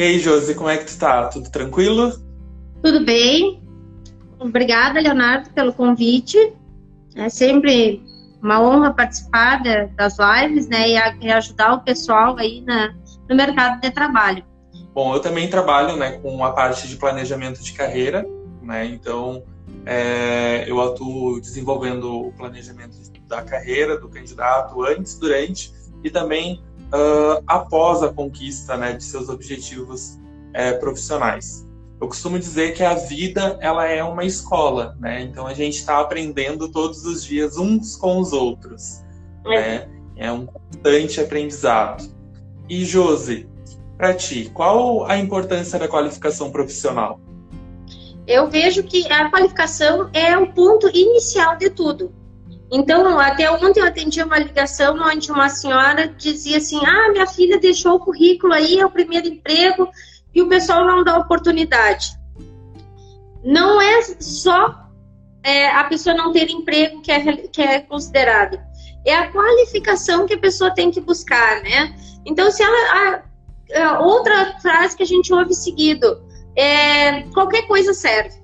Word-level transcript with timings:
E 0.00 0.02
aí, 0.02 0.18
Josi, 0.18 0.54
como 0.54 0.70
é 0.70 0.78
que 0.78 0.86
tu 0.86 0.98
tá? 0.98 1.28
Tudo 1.28 1.50
tranquilo? 1.50 2.10
Tudo 2.82 3.04
bem. 3.04 3.62
Obrigada, 4.38 4.98
Leonardo, 4.98 5.50
pelo 5.50 5.74
convite. 5.74 6.38
É 7.14 7.28
sempre 7.28 8.02
uma 8.42 8.62
honra 8.62 8.94
participar 8.94 9.62
de, 9.62 9.88
das 9.88 10.16
lives, 10.18 10.68
né, 10.68 10.88
e, 10.88 10.96
a, 10.96 11.14
e, 11.20 11.30
ajudar 11.30 11.74
o 11.74 11.80
pessoal 11.82 12.34
aí 12.38 12.62
na, 12.62 12.94
no 13.28 13.36
mercado 13.36 13.78
de 13.82 13.90
trabalho. 13.90 14.42
Bom, 14.94 15.14
eu 15.14 15.20
também 15.20 15.50
trabalho, 15.50 15.94
né, 15.98 16.12
com 16.12 16.42
a 16.42 16.52
parte 16.52 16.88
de 16.88 16.96
planejamento 16.96 17.62
de 17.62 17.74
carreira, 17.74 18.26
né, 18.62 18.86
então 18.86 19.42
é, 19.84 20.64
eu 20.66 20.80
atuo 20.80 21.38
desenvolvendo 21.42 22.28
o 22.28 22.32
planejamento 22.32 22.96
da 23.28 23.42
carreira 23.42 24.00
do 24.00 24.08
candidato 24.08 24.82
antes, 24.82 25.18
durante 25.18 25.70
e 26.02 26.08
também 26.08 26.62
uh, 26.92 27.42
após 27.46 28.02
a 28.02 28.12
conquista, 28.12 28.76
né, 28.76 28.92
de 28.92 29.04
seus 29.04 29.28
objetivos 29.28 30.18
é, 30.52 30.72
profissionais. 30.72 31.66
Eu 32.00 32.08
costumo 32.08 32.38
dizer 32.38 32.72
que 32.74 32.82
a 32.82 32.94
vida 32.94 33.58
ela 33.60 33.86
é 33.86 34.02
uma 34.02 34.24
escola, 34.24 34.96
né? 34.98 35.20
Então 35.22 35.46
a 35.46 35.52
gente 35.52 35.76
está 35.76 36.00
aprendendo 36.00 36.70
todos 36.72 37.04
os 37.04 37.22
dias 37.22 37.58
uns 37.58 37.94
com 37.94 38.18
os 38.18 38.32
outros, 38.32 39.02
é. 39.46 39.60
né? 39.60 39.88
É 40.16 40.32
um 40.32 40.46
constante 40.46 41.20
aprendizado. 41.20 42.10
E 42.68 42.84
Josi, 42.84 43.46
para 43.98 44.14
ti, 44.14 44.50
qual 44.54 45.04
a 45.04 45.18
importância 45.18 45.78
da 45.78 45.88
qualificação 45.88 46.50
profissional? 46.50 47.20
Eu 48.26 48.48
vejo 48.48 48.82
que 48.82 49.10
a 49.12 49.30
qualificação 49.30 50.08
é 50.14 50.38
o 50.38 50.52
ponto 50.52 50.88
inicial 50.88 51.56
de 51.56 51.68
tudo. 51.68 52.14
Então, 52.72 53.18
até 53.18 53.50
ontem 53.50 53.80
eu 53.80 53.86
atendi 53.86 54.22
uma 54.22 54.38
ligação 54.38 54.96
onde 55.00 55.32
uma 55.32 55.48
senhora 55.48 56.06
dizia 56.06 56.58
assim: 56.58 56.80
Ah, 56.86 57.10
minha 57.10 57.26
filha 57.26 57.58
deixou 57.58 57.94
o 57.94 58.00
currículo 58.00 58.52
aí, 58.52 58.78
é 58.78 58.86
o 58.86 58.90
primeiro 58.90 59.26
emprego, 59.26 59.88
e 60.32 60.40
o 60.40 60.48
pessoal 60.48 60.86
não 60.86 61.02
dá 61.02 61.18
oportunidade. 61.18 62.12
Não 63.42 63.80
é 63.80 64.02
só 64.20 64.88
é, 65.42 65.68
a 65.70 65.84
pessoa 65.84 66.14
não 66.14 66.32
ter 66.32 66.48
emprego 66.48 67.00
que 67.00 67.10
é, 67.10 67.36
que 67.48 67.60
é 67.60 67.80
considerado, 67.80 68.60
é 69.04 69.14
a 69.14 69.32
qualificação 69.32 70.26
que 70.26 70.34
a 70.34 70.38
pessoa 70.38 70.70
tem 70.72 70.90
que 70.90 71.00
buscar, 71.00 71.62
né? 71.62 71.96
Então, 72.24 72.50
se 72.50 72.62
ela. 72.62 72.76
A, 72.92 73.30
a 73.82 74.00
outra 74.00 74.58
frase 74.60 74.96
que 74.96 75.02
a 75.02 75.06
gente 75.06 75.32
ouve 75.32 75.54
seguido 75.54 76.20
é 76.56 77.22
qualquer 77.32 77.62
coisa 77.68 77.94
serve. 77.94 78.39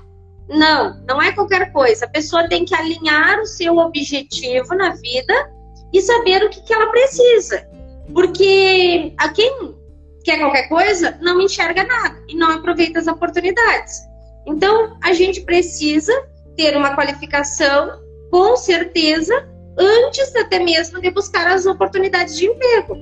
Não, 0.49 1.03
não 1.07 1.21
é 1.21 1.33
qualquer 1.33 1.73
coisa. 1.73 2.05
A 2.05 2.09
pessoa 2.09 2.49
tem 2.49 2.65
que 2.65 2.75
alinhar 2.75 3.41
o 3.41 3.47
seu 3.47 3.77
objetivo 3.79 4.75
na 4.75 4.91
vida 4.95 5.53
e 5.93 6.01
saber 6.01 6.45
o 6.45 6.51
que, 6.51 6.63
que 6.63 6.73
ela 6.73 6.87
precisa. 6.91 7.69
Porque 8.13 9.13
a 9.17 9.29
quem 9.31 9.75
quer 10.23 10.39
qualquer 10.39 10.69
coisa 10.69 11.17
não 11.21 11.41
enxerga 11.41 11.85
nada 11.85 12.21
e 12.29 12.37
não 12.37 12.51
aproveita 12.51 12.99
as 12.99 13.07
oportunidades. 13.07 14.03
Então, 14.47 14.97
a 15.03 15.13
gente 15.13 15.41
precisa 15.41 16.13
ter 16.57 16.77
uma 16.77 16.95
qualificação, 16.95 18.01
com 18.31 18.57
certeza, 18.57 19.49
antes 19.77 20.35
até 20.37 20.59
mesmo 20.59 21.01
de 21.01 21.11
buscar 21.11 21.47
as 21.49 21.67
oportunidades 21.67 22.37
de 22.37 22.47
emprego. 22.47 22.97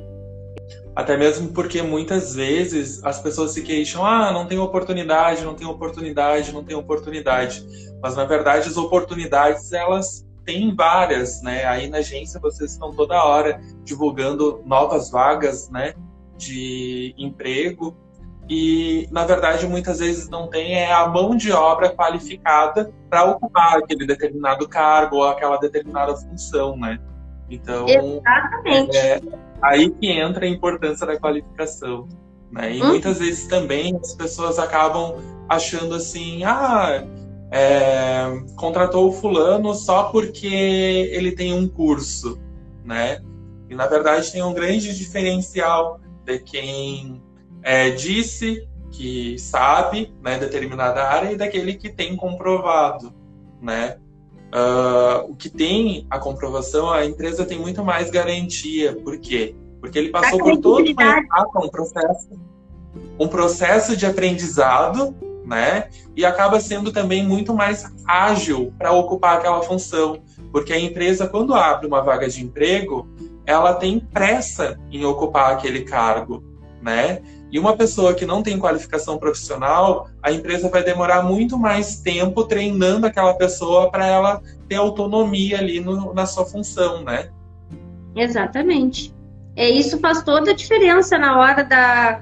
Até 0.95 1.17
mesmo 1.17 1.49
porque 1.53 1.83
muitas 1.83 2.35
vezes 2.35 3.03
as 3.05 3.21
pessoas 3.21 3.53
se 3.53 3.63
queixam: 3.63 4.05
ah, 4.05 4.33
não 4.33 4.47
tem 4.47 4.59
oportunidade, 4.59 5.45
não 5.45 5.55
tem 5.55 5.67
oportunidade, 5.67 6.53
não 6.53 6.63
tem 6.63 6.77
oportunidade. 6.77 7.65
Mas 8.03 8.15
na 8.17 8.25
verdade, 8.25 8.69
as 8.69 8.77
oportunidades 8.77 9.73
elas 9.73 10.25
têm 10.45 10.75
várias, 10.75 11.43
né? 11.43 11.65
Aí 11.65 11.89
na 11.89 11.99
agência 11.99 12.39
vocês 12.39 12.73
estão 12.73 12.93
toda 12.93 13.25
hora 13.25 13.61
divulgando 13.83 14.63
novas 14.65 15.11
vagas, 15.11 15.69
né? 15.71 15.95
de 16.37 17.15
emprego 17.17 17.97
e 18.49 19.09
na 19.11 19.25
verdade 19.25 19.67
muitas 19.67 20.01
vezes 20.01 20.29
não 20.29 20.49
tem 20.49 20.75
é 20.75 20.93
a 20.93 21.07
mão 21.09 21.35
de 21.35 21.51
obra 21.51 21.89
qualificada 21.89 22.93
para 23.09 23.25
ocupar 23.25 23.79
aquele 23.79 24.07
determinado 24.07 24.69
cargo 24.69 25.17
ou 25.17 25.25
aquela 25.25 25.57
determinada 25.57 26.15
função, 26.17 26.77
né? 26.77 26.99
Então 27.49 27.87
Exatamente. 27.89 28.97
é 28.97 29.21
aí 29.63 29.91
que 29.91 30.11
entra 30.11 30.45
a 30.45 30.49
importância 30.49 31.07
da 31.07 31.19
qualificação, 31.19 32.09
né? 32.51 32.77
E 32.77 32.83
hum. 32.83 32.89
muitas 32.89 33.19
vezes 33.19 33.47
também 33.47 33.97
as 33.97 34.15
pessoas 34.15 34.59
acabam 34.59 35.17
achando 35.49 35.95
assim, 35.95 36.45
ah, 36.45 37.05
é, 37.51 38.43
contratou 38.57 39.09
o 39.09 39.13
fulano 39.13 39.75
só 39.75 40.05
porque 40.05 40.47
ele 40.47 41.33
tem 41.33 41.53
um 41.53 41.69
curso, 41.69 42.41
né? 42.85 43.21
E 43.69 43.75
na 43.75 43.87
verdade 43.87 44.31
tem 44.33 44.43
um 44.43 44.53
grande 44.53 44.97
diferencial 44.97 46.01
de 46.25 46.39
quem 46.39 47.23
é, 47.63 47.91
disse 47.91 48.67
que 48.91 49.39
sabe 49.39 50.15
né, 50.23 50.39
determinada 50.39 51.05
área 51.05 51.33
e 51.33 51.37
daquele 51.37 51.75
que 51.75 51.89
tem 51.89 52.17
comprovado, 52.17 53.13
né? 53.61 53.99
Uh, 54.55 55.33
o 55.33 55.35
que 55.35 55.51
tem 55.51 56.07
a 56.09 56.17
comprovação, 56.17 56.89
a 56.89 57.05
empresa 57.05 57.45
tem 57.45 57.59
muito 57.59 57.85
mais 57.85 58.09
garantia. 58.09 58.95
Por 58.95 59.19
quê? 59.19 59.55
Porque 59.81 59.99
ele 59.99 60.11
passou 60.11 60.39
por 60.39 60.57
todo 60.59 60.93
uma 60.93 61.19
etapa, 61.19 61.65
um 61.65 61.69
processo, 61.69 62.29
um 63.19 63.27
processo 63.27 63.97
de 63.97 64.07
aprendizado, 64.07 65.13
né? 65.45 65.89
E 66.17 66.25
acaba 66.25 66.61
sendo 66.61 66.93
também 66.93 67.27
muito 67.27 67.53
mais 67.53 67.93
ágil 68.07 68.73
para 68.79 68.93
ocupar 68.93 69.39
aquela 69.39 69.61
função. 69.63 70.23
Porque 70.53 70.73
a 70.73 70.79
empresa, 70.79 71.27
quando 71.27 71.53
abre 71.53 71.89
uma 71.89 72.01
vaga 72.01 72.29
de 72.29 72.43
emprego, 72.45 73.09
ela 73.45 73.75
tem 73.75 73.99
pressa 73.99 74.79
em 74.91 75.05
ocupar 75.05 75.53
aquele 75.53 75.83
cargo, 75.83 76.45
né? 76.81 77.21
E 77.51 77.59
uma 77.59 77.77
pessoa 77.77 78.15
que 78.15 78.27
não 78.27 78.43
tem 78.43 78.59
qualificação 78.59 79.17
profissional, 79.17 80.09
a 80.23 80.33
empresa 80.33 80.69
vai 80.69 80.83
demorar 80.83 81.23
muito 81.23 81.59
mais 81.59 82.01
tempo 82.01 82.45
treinando 82.45 83.07
aquela 83.07 83.35
pessoa 83.35 83.91
para 83.91 84.07
ela 84.07 84.43
ter 84.69 84.77
autonomia 84.77 85.59
ali 85.59 85.81
no, 85.81 86.13
na 86.13 86.27
sua 86.27 86.45
função, 86.45 87.05
né? 87.05 87.31
Exatamente. 88.17 89.15
É 89.57 89.69
isso 89.69 90.01
faz 90.01 90.23
toda 90.23 90.51
a 90.51 90.55
diferença 90.55 91.17
na 91.17 91.39
hora 91.39 91.63
da 91.63 92.21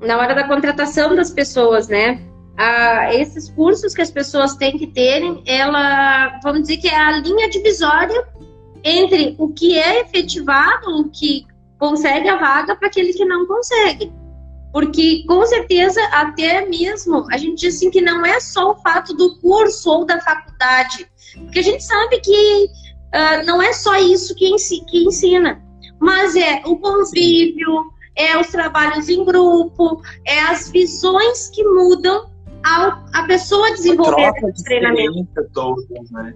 na 0.00 0.18
hora 0.18 0.34
da 0.34 0.46
contratação 0.46 1.14
das 1.16 1.30
pessoas, 1.30 1.88
né? 1.88 2.20
Ah, 2.56 3.14
esses 3.14 3.48
cursos 3.50 3.94
que 3.94 4.02
as 4.02 4.10
pessoas 4.10 4.56
têm 4.56 4.78
que 4.78 4.86
terem, 4.86 5.42
ela, 5.46 6.38
vamos 6.42 6.62
dizer 6.62 6.78
que 6.78 6.88
é 6.88 6.96
a 6.96 7.18
linha 7.18 7.48
divisória 7.48 8.26
entre 8.82 9.34
o 9.38 9.48
que 9.48 9.78
é 9.78 10.00
efetivado, 10.00 11.00
o 11.00 11.10
que 11.10 11.46
consegue 11.78 12.28
a 12.28 12.36
vaga 12.36 12.76
para 12.76 12.88
aquele 12.88 13.12
que 13.12 13.24
não 13.24 13.46
consegue. 13.46 14.12
Porque, 14.72 15.24
com 15.26 15.44
certeza, 15.46 16.02
até 16.12 16.66
mesmo, 16.66 17.24
a 17.30 17.38
gente 17.38 17.60
diz 17.60 17.76
assim 17.76 17.90
que 17.90 18.00
não 18.00 18.26
é 18.26 18.38
só 18.40 18.72
o 18.72 18.76
fato 18.76 19.14
do 19.14 19.38
curso 19.38 19.90
ou 19.90 20.04
da 20.04 20.20
faculdade. 20.20 21.08
Porque 21.34 21.60
a 21.60 21.62
gente 21.62 21.82
sabe 21.82 22.20
que 22.20 22.66
uh, 23.14 23.46
não 23.46 23.62
é 23.62 23.72
só 23.72 23.96
isso 23.96 24.34
que, 24.34 24.54
que 24.88 25.04
ensina. 25.04 25.62
Mas 25.98 26.36
é 26.36 26.60
o 26.66 26.76
convívio, 26.76 27.86
é 28.14 28.38
os 28.38 28.48
trabalhos 28.48 29.08
em 29.08 29.24
grupo, 29.24 30.02
é 30.26 30.40
as 30.40 30.70
visões 30.70 31.48
que 31.48 31.64
mudam 31.64 32.30
ao 32.62 33.02
a 33.14 33.22
pessoa 33.26 33.72
desenvolver 33.72 34.32
esse 34.50 34.64
treinamento. 34.64 35.26
Todas, 35.54 36.10
né? 36.10 36.34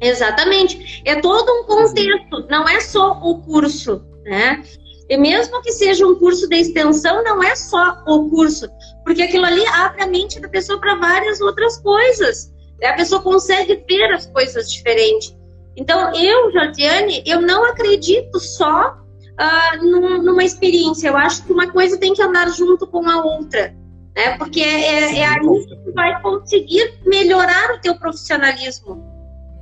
Exatamente. 0.00 1.02
É 1.04 1.20
todo 1.20 1.50
um 1.50 1.64
contexto, 1.64 2.46
não 2.48 2.68
é 2.68 2.80
só 2.80 3.18
o 3.22 3.42
curso, 3.42 4.02
né? 4.26 4.62
E 5.08 5.16
mesmo 5.16 5.62
que 5.62 5.72
seja 5.72 6.06
um 6.06 6.16
curso 6.16 6.48
de 6.48 6.56
extensão, 6.56 7.22
não 7.22 7.42
é 7.42 7.54
só 7.54 8.02
o 8.06 8.28
curso, 8.28 8.68
porque 9.04 9.22
aquilo 9.22 9.44
ali 9.44 9.64
abre 9.68 10.02
a 10.02 10.06
mente 10.06 10.40
da 10.40 10.48
pessoa 10.48 10.80
para 10.80 10.96
várias 10.96 11.40
outras 11.40 11.78
coisas. 11.78 12.52
A 12.82 12.92
pessoa 12.94 13.22
consegue 13.22 13.82
ver 13.88 14.12
as 14.12 14.26
coisas 14.26 14.70
diferentes. 14.70 15.34
Então, 15.76 16.12
eu, 16.14 16.52
Jordiane, 16.52 17.22
eu 17.24 17.40
não 17.40 17.64
acredito 17.64 18.38
só 18.40 18.96
uh, 18.96 20.22
numa 20.22 20.44
experiência. 20.44 21.08
Eu 21.08 21.16
acho 21.16 21.44
que 21.44 21.52
uma 21.52 21.70
coisa 21.70 21.98
tem 21.98 22.12
que 22.12 22.22
andar 22.22 22.50
junto 22.50 22.86
com 22.86 23.08
a 23.08 23.24
outra, 23.24 23.74
né? 24.14 24.36
Porque 24.38 24.60
é, 24.60 25.14
é, 25.14 25.18
é 25.18 25.26
aí 25.26 25.66
que 25.66 25.76
tu 25.84 25.92
vai 25.94 26.20
conseguir 26.20 26.98
melhorar 27.06 27.74
o 27.74 27.80
teu 27.80 27.94
profissionalismo. 27.96 29.15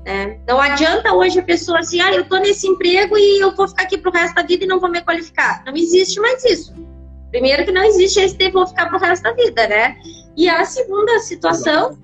É, 0.06 0.38
não 0.46 0.60
adianta 0.60 1.14
hoje 1.14 1.38
a 1.38 1.42
pessoa 1.42 1.78
assim, 1.78 2.00
ah, 2.00 2.12
eu 2.12 2.22
estou 2.22 2.38
nesse 2.38 2.66
emprego 2.66 3.16
e 3.16 3.40
eu 3.40 3.54
vou 3.54 3.66
ficar 3.66 3.84
aqui 3.84 3.96
pro 3.96 4.12
resto 4.12 4.34
da 4.34 4.42
vida 4.42 4.64
e 4.64 4.66
não 4.66 4.78
vou 4.78 4.90
me 4.90 5.00
qualificar. 5.00 5.62
Não 5.64 5.74
existe 5.74 6.20
mais 6.20 6.44
isso. 6.44 6.74
Primeiro 7.30 7.64
que 7.64 7.72
não 7.72 7.82
existe 7.82 8.20
esse 8.20 8.36
de 8.36 8.50
vou 8.50 8.66
ficar 8.66 8.88
pro 8.88 8.98
resto 8.98 9.22
da 9.22 9.32
vida, 9.32 9.66
né? 9.66 9.96
E 10.36 10.48
a 10.48 10.64
segunda 10.64 11.18
situação 11.20 11.98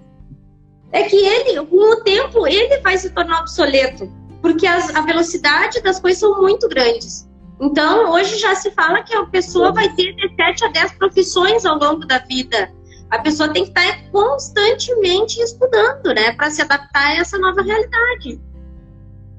é 0.92 1.04
que 1.04 1.16
ele, 1.16 1.64
com 1.66 1.92
o 1.92 2.02
tempo, 2.02 2.46
ele 2.46 2.78
vai 2.78 2.96
se 2.96 3.10
tornar 3.10 3.40
obsoleto, 3.40 4.10
porque 4.40 4.66
as, 4.66 4.94
a 4.94 5.02
velocidade 5.02 5.80
das 5.82 6.00
coisas 6.00 6.20
são 6.20 6.40
muito 6.40 6.68
grandes. 6.68 7.28
Então, 7.60 8.10
hoje 8.12 8.38
já 8.38 8.54
se 8.54 8.70
fala 8.70 9.02
que 9.02 9.14
a 9.14 9.26
pessoa 9.26 9.72
vai 9.72 9.88
ter 9.94 10.14
de 10.14 10.34
7 10.34 10.64
a 10.64 10.68
10 10.68 10.92
profissões 10.92 11.66
ao 11.66 11.78
longo 11.78 12.06
da 12.06 12.18
vida 12.18 12.72
a 13.10 13.18
pessoa 13.18 13.52
tem 13.52 13.64
que 13.64 13.70
estar 13.70 14.10
constantemente 14.10 15.40
estudando, 15.40 16.14
né, 16.14 16.32
para 16.32 16.50
se 16.50 16.62
adaptar 16.62 17.08
a 17.08 17.16
essa 17.16 17.38
nova 17.38 17.60
realidade. 17.62 18.40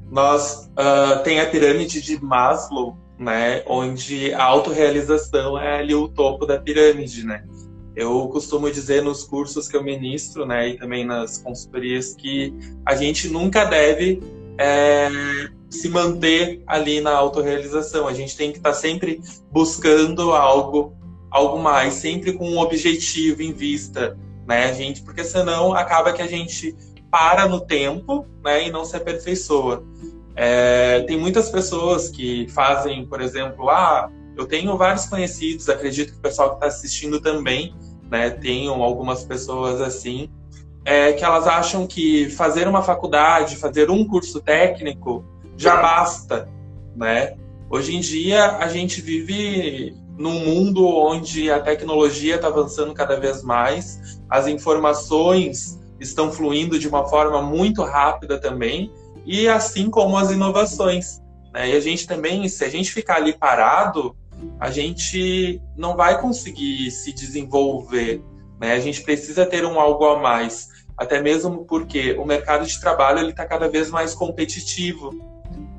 Nós 0.09 0.69
uh, 0.71 1.23
tem 1.23 1.39
a 1.39 1.45
pirâmide 1.45 2.01
de 2.01 2.21
Maslow, 2.21 2.97
né? 3.17 3.63
Onde 3.65 4.33
a 4.33 4.43
autorrealização 4.43 5.57
é 5.57 5.79
ali 5.79 5.95
o 5.95 6.09
topo 6.09 6.45
da 6.45 6.59
pirâmide, 6.59 7.25
né? 7.25 7.45
Eu 7.95 8.27
costumo 8.27 8.69
dizer 8.69 9.03
nos 9.03 9.23
cursos 9.23 9.67
que 9.67 9.77
eu 9.77 9.83
ministro, 9.83 10.45
né, 10.45 10.69
e 10.69 10.77
também 10.77 11.05
nas 11.05 11.37
consultorias, 11.37 12.13
que 12.13 12.53
a 12.85 12.95
gente 12.95 13.27
nunca 13.29 13.65
deve 13.65 14.21
é, 14.57 15.09
se 15.69 15.89
manter 15.89 16.63
ali 16.65 17.01
na 17.01 17.11
autorrealização. 17.11 18.07
A 18.07 18.13
gente 18.13 18.35
tem 18.35 18.51
que 18.51 18.57
estar 18.57 18.71
tá 18.71 18.75
sempre 18.75 19.21
buscando 19.51 20.31
algo, 20.31 20.93
algo 21.31 21.57
mais, 21.59 21.93
sempre 21.95 22.33
com 22.33 22.47
um 22.47 22.59
objetivo 22.59 23.41
em 23.41 23.53
vista, 23.53 24.17
né, 24.45 24.65
a 24.65 24.73
gente, 24.73 25.01
porque 25.01 25.23
senão 25.23 25.73
acaba 25.73 26.11
que 26.11 26.21
a 26.21 26.27
gente 26.27 26.75
para 27.09 27.47
no 27.47 27.61
tempo, 27.61 28.25
né, 28.43 28.67
e 28.67 28.71
não 28.71 28.85
se 28.85 28.95
aperfeiçoa. 28.95 29.83
É, 30.35 31.01
tem 31.07 31.17
muitas 31.17 31.49
pessoas 31.49 32.09
que 32.09 32.47
fazem, 32.49 33.05
por 33.05 33.21
exemplo, 33.21 33.69
ah, 33.69 34.09
eu 34.37 34.45
tenho 34.45 34.77
vários 34.77 35.05
conhecidos, 35.05 35.69
acredito 35.69 36.13
que 36.13 36.19
o 36.19 36.21
pessoal 36.21 36.49
que 36.49 36.55
está 36.55 36.67
assistindo 36.67 37.19
também, 37.19 37.73
né, 38.09 38.29
tenham 38.29 38.83
algumas 38.83 39.23
pessoas 39.23 39.81
assim, 39.81 40.29
é, 40.83 41.13
que 41.13 41.23
elas 41.23 41.47
acham 41.47 41.85
que 41.85 42.29
fazer 42.29 42.67
uma 42.67 42.81
faculdade, 42.81 43.55
fazer 43.55 43.89
um 43.89 44.05
curso 44.05 44.41
técnico 44.41 45.23
já 45.55 45.75
basta, 45.75 46.49
né? 46.95 47.35
Hoje 47.69 47.95
em 47.95 47.99
dia 47.99 48.57
a 48.57 48.67
gente 48.67 48.99
vive 48.99 49.95
num 50.21 50.39
mundo 50.39 50.87
onde 50.87 51.51
a 51.51 51.59
tecnologia 51.59 52.35
está 52.35 52.47
avançando 52.47 52.93
cada 52.93 53.19
vez 53.19 53.41
mais, 53.41 54.21
as 54.29 54.47
informações 54.47 55.79
estão 55.99 56.31
fluindo 56.31 56.77
de 56.77 56.87
uma 56.87 57.07
forma 57.07 57.41
muito 57.41 57.83
rápida 57.83 58.39
também, 58.39 58.91
e 59.25 59.47
assim 59.47 59.89
como 59.89 60.15
as 60.15 60.31
inovações. 60.31 61.19
Né? 61.51 61.71
E 61.71 61.75
a 61.75 61.79
gente 61.79 62.05
também, 62.07 62.47
se 62.47 62.63
a 62.63 62.69
gente 62.69 62.91
ficar 62.91 63.15
ali 63.15 63.33
parado, 63.33 64.15
a 64.59 64.69
gente 64.69 65.59
não 65.75 65.95
vai 65.95 66.21
conseguir 66.21 66.91
se 66.91 67.11
desenvolver. 67.11 68.23
Né? 68.59 68.73
A 68.73 68.79
gente 68.79 69.01
precisa 69.01 69.45
ter 69.45 69.65
um 69.65 69.79
algo 69.79 70.05
a 70.05 70.19
mais, 70.19 70.69
até 70.95 71.19
mesmo 71.19 71.65
porque 71.65 72.13
o 72.13 72.25
mercado 72.25 72.65
de 72.65 72.79
trabalho 72.79 73.27
está 73.27 73.45
cada 73.45 73.67
vez 73.67 73.89
mais 73.89 74.13
competitivo. 74.13 75.30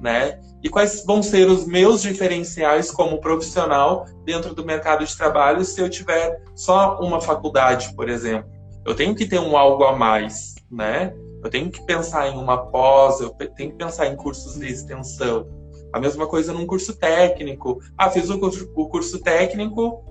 Né? 0.02 0.40
E 0.62 0.68
quais 0.68 1.04
vão 1.06 1.22
ser 1.22 1.48
os 1.48 1.64
meus 1.64 2.02
diferenciais 2.02 2.90
como 2.90 3.20
profissional 3.20 4.04
dentro 4.24 4.52
do 4.52 4.64
mercado 4.64 5.04
de 5.04 5.16
trabalho 5.16 5.64
se 5.64 5.80
eu 5.80 5.88
tiver 5.88 6.42
só 6.56 6.98
uma 7.00 7.20
faculdade, 7.20 7.94
por 7.94 8.08
exemplo? 8.08 8.50
Eu 8.84 8.96
tenho 8.96 9.14
que 9.14 9.26
ter 9.26 9.38
um 9.38 9.56
algo 9.56 9.84
a 9.84 9.96
mais, 9.96 10.56
né? 10.70 11.14
Eu 11.42 11.50
tenho 11.50 11.70
que 11.70 11.84
pensar 11.86 12.28
em 12.28 12.36
uma 12.36 12.66
pós, 12.66 13.20
eu 13.20 13.30
tenho 13.30 13.70
que 13.70 13.76
pensar 13.76 14.06
em 14.06 14.16
cursos 14.16 14.58
de 14.58 14.66
extensão. 14.66 15.46
A 15.92 16.00
mesma 16.00 16.26
coisa 16.26 16.52
num 16.52 16.66
curso 16.66 16.96
técnico. 16.96 17.80
Ah, 17.96 18.10
fiz 18.10 18.28
o 18.28 18.38
curso, 18.38 18.68
o 18.74 18.88
curso 18.88 19.20
técnico, 19.20 20.02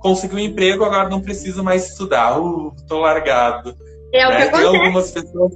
consegui 0.00 0.36
um 0.36 0.38
emprego, 0.38 0.84
agora 0.84 1.08
não 1.08 1.20
preciso 1.20 1.64
mais 1.64 1.90
estudar. 1.90 2.40
Uh, 2.40 2.74
tô 2.86 2.98
largado. 2.98 3.76
É 4.12 4.28
né? 4.28 4.46
o 4.46 4.50
que 4.50 4.56
tem 4.56 4.66
algumas 4.66 5.10
pessoas 5.10 5.52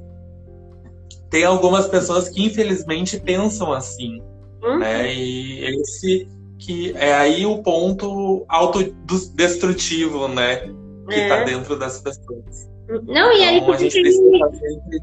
Tem 1.36 1.44
algumas 1.44 1.86
pessoas 1.86 2.30
que 2.30 2.46
infelizmente 2.46 3.20
pensam 3.20 3.70
assim. 3.70 4.22
Uhum. 4.62 4.78
Né? 4.78 5.12
E 5.12 5.66
esse 5.66 6.26
que 6.58 6.94
é 6.96 7.12
aí 7.12 7.44
o 7.44 7.62
ponto 7.62 8.46
autodestrutivo, 8.48 10.28
né? 10.28 10.60
Que 11.06 11.14
está 11.14 11.36
é. 11.36 11.44
dentro 11.44 11.78
das 11.78 12.00
pessoas. 12.00 12.70
Não, 13.06 13.36
e 13.36 13.42
aí 13.42 13.58
então, 13.58 13.74
a 13.74 13.76
gente 13.76 14.00
precisa 14.00 14.50
sempre 14.50 15.02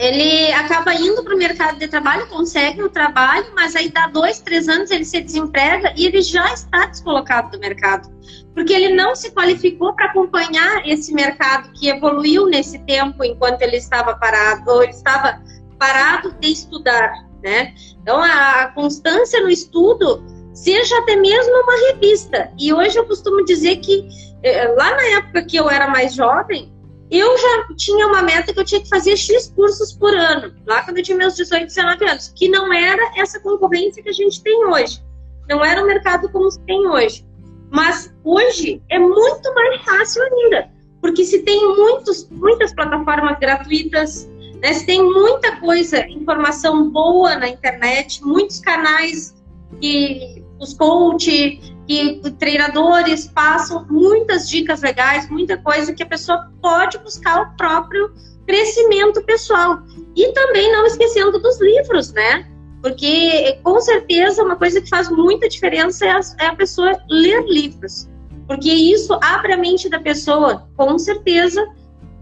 ele 0.00 0.50
acaba 0.52 0.94
indo 0.94 1.22
para 1.22 1.34
o 1.34 1.36
mercado 1.36 1.78
de 1.78 1.86
trabalho, 1.86 2.26
consegue 2.28 2.82
o 2.82 2.88
trabalho, 2.88 3.52
mas 3.54 3.76
aí 3.76 3.90
dá 3.90 4.06
dois, 4.06 4.40
três 4.40 4.66
anos 4.66 4.90
ele 4.90 5.04
se 5.04 5.20
desemprega 5.20 5.92
e 5.94 6.06
ele 6.06 6.22
já 6.22 6.54
está 6.54 6.86
descolocado 6.86 7.50
do 7.50 7.60
mercado. 7.60 8.08
Porque 8.54 8.72
ele 8.72 8.94
não 8.94 9.14
se 9.14 9.30
qualificou 9.30 9.94
para 9.94 10.06
acompanhar 10.06 10.86
esse 10.86 11.14
mercado 11.14 11.70
que 11.72 11.88
evoluiu 11.88 12.46
nesse 12.46 12.78
tempo 12.80 13.22
enquanto 13.24 13.62
ele 13.62 13.76
estava 13.76 14.14
parado, 14.16 14.70
ou 14.70 14.82
ele 14.82 14.92
estava 14.92 15.40
parado 15.78 16.32
de 16.40 16.52
estudar, 16.52 17.12
né? 17.42 17.74
Então, 18.02 18.22
a 18.22 18.72
constância 18.74 19.40
no 19.40 19.48
estudo, 19.48 20.22
seja 20.52 20.98
até 20.98 21.16
mesmo 21.16 21.52
uma 21.62 21.92
revista. 21.92 22.52
E 22.58 22.72
hoje 22.72 22.98
eu 22.98 23.06
costumo 23.06 23.44
dizer 23.44 23.76
que, 23.76 24.08
eh, 24.42 24.68
lá 24.76 24.90
na 24.96 25.18
época 25.18 25.44
que 25.44 25.56
eu 25.56 25.70
era 25.70 25.88
mais 25.88 26.14
jovem, 26.14 26.72
eu 27.10 27.36
já 27.36 27.66
tinha 27.76 28.06
uma 28.06 28.22
meta 28.22 28.52
que 28.52 28.60
eu 28.60 28.64
tinha 28.64 28.80
que 28.80 28.88
fazer 28.88 29.16
X 29.16 29.52
cursos 29.54 29.92
por 29.92 30.14
ano, 30.14 30.54
lá 30.64 30.82
quando 30.84 30.98
eu 30.98 31.02
tinha 31.02 31.16
meus 31.16 31.34
18, 31.34 31.66
19 31.66 32.04
anos, 32.08 32.32
que 32.36 32.48
não 32.48 32.72
era 32.72 33.12
essa 33.16 33.40
concorrência 33.40 34.02
que 34.02 34.10
a 34.10 34.12
gente 34.12 34.40
tem 34.42 34.64
hoje. 34.66 35.02
Não 35.48 35.64
era 35.64 35.82
o 35.82 35.86
mercado 35.86 36.30
como 36.30 36.48
se 36.48 36.60
tem 36.60 36.86
hoje. 36.86 37.26
Mas 37.70 38.12
hoje 38.24 38.82
é 38.88 38.98
muito 38.98 39.54
mais 39.54 39.82
fácil 39.82 40.22
ainda, 40.22 40.70
porque 41.00 41.24
se 41.24 41.42
tem 41.42 41.76
muitos, 41.76 42.28
muitas 42.30 42.74
plataformas 42.74 43.38
gratuitas, 43.38 44.28
né, 44.60 44.72
se 44.72 44.84
tem 44.84 45.02
muita 45.02 45.56
coisa, 45.56 46.06
informação 46.08 46.90
boa 46.90 47.36
na 47.36 47.48
internet, 47.48 48.22
muitos 48.24 48.60
canais 48.60 49.34
que 49.80 50.44
os 50.58 50.74
coach, 50.74 51.60
que 51.86 52.20
treinadores 52.38 53.26
passam 53.28 53.86
muitas 53.88 54.48
dicas 54.48 54.82
legais, 54.82 55.28
muita 55.30 55.56
coisa 55.56 55.92
que 55.92 56.02
a 56.02 56.06
pessoa 56.06 56.50
pode 56.60 56.98
buscar 56.98 57.42
o 57.42 57.56
próprio 57.56 58.12
crescimento 58.46 59.22
pessoal. 59.22 59.78
E 60.16 60.32
também 60.32 60.70
não 60.72 60.84
esquecendo 60.84 61.38
dos 61.38 61.60
livros, 61.60 62.12
né? 62.12 62.49
Porque 62.82 63.58
com 63.62 63.80
certeza 63.80 64.42
uma 64.42 64.56
coisa 64.56 64.80
que 64.80 64.88
faz 64.88 65.10
muita 65.10 65.48
diferença 65.48 66.06
é 66.06 66.10
a, 66.10 66.20
é 66.38 66.46
a 66.46 66.56
pessoa 66.56 66.98
ler 67.08 67.44
livros. 67.46 68.08
Porque 68.46 68.72
isso 68.72 69.16
abre 69.22 69.52
a 69.52 69.56
mente 69.56 69.88
da 69.88 70.00
pessoa, 70.00 70.68
com 70.76 70.98
certeza, 70.98 71.64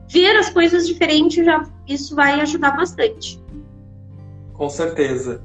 ver 0.08 0.36
as 0.36 0.50
coisas 0.50 0.86
diferentes, 0.86 1.44
já, 1.44 1.64
isso 1.86 2.14
vai 2.14 2.40
ajudar 2.40 2.72
bastante. 2.72 3.42
Com 4.52 4.68
certeza. 4.68 5.42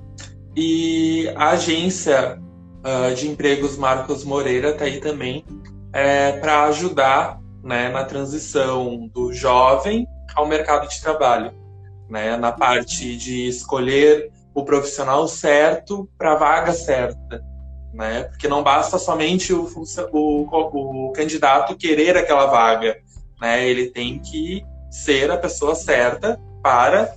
E 0.56 1.32
a 1.36 1.52
agência 1.52 2.40
uh, 2.84 3.16
de 3.16 3.30
empregos 3.30 3.78
Marcos 3.78 4.24
Moreira 4.24 4.70
está 4.70 4.86
aí 4.86 5.00
também 5.00 5.46
é, 5.94 6.34
para 6.34 6.66
ajudar 6.66 7.40
né, 7.64 7.90
na 7.90 8.04
transição 8.04 9.08
do 9.14 9.32
jovem 9.32 10.06
ao 10.36 10.48
mercado 10.48 10.90
de 10.90 11.00
trabalho, 11.00 11.54
né, 12.10 12.36
na 12.36 12.52
parte 12.52 13.16
de 13.16 13.48
escolher 13.48 14.33
o 14.54 14.64
profissional 14.64 15.28
certo 15.28 16.08
para 16.18 16.34
a 16.34 16.38
vaga 16.38 16.74
certa, 16.74 17.44
né, 17.94 18.24
porque 18.24 18.48
não 18.48 18.64
basta 18.64 18.98
somente 18.98 19.54
o, 19.54 19.68
o, 20.12 21.08
o 21.08 21.12
candidato 21.12 21.76
querer 21.76 22.18
aquela 22.18 22.46
vaga, 22.48 22.98
né, 23.42 23.68
ele 23.68 23.88
tem 23.88 24.20
que 24.20 24.64
ser 24.90 25.32
a 25.32 25.38
pessoa 25.38 25.76
certa 25.76 26.40
para 26.62 27.14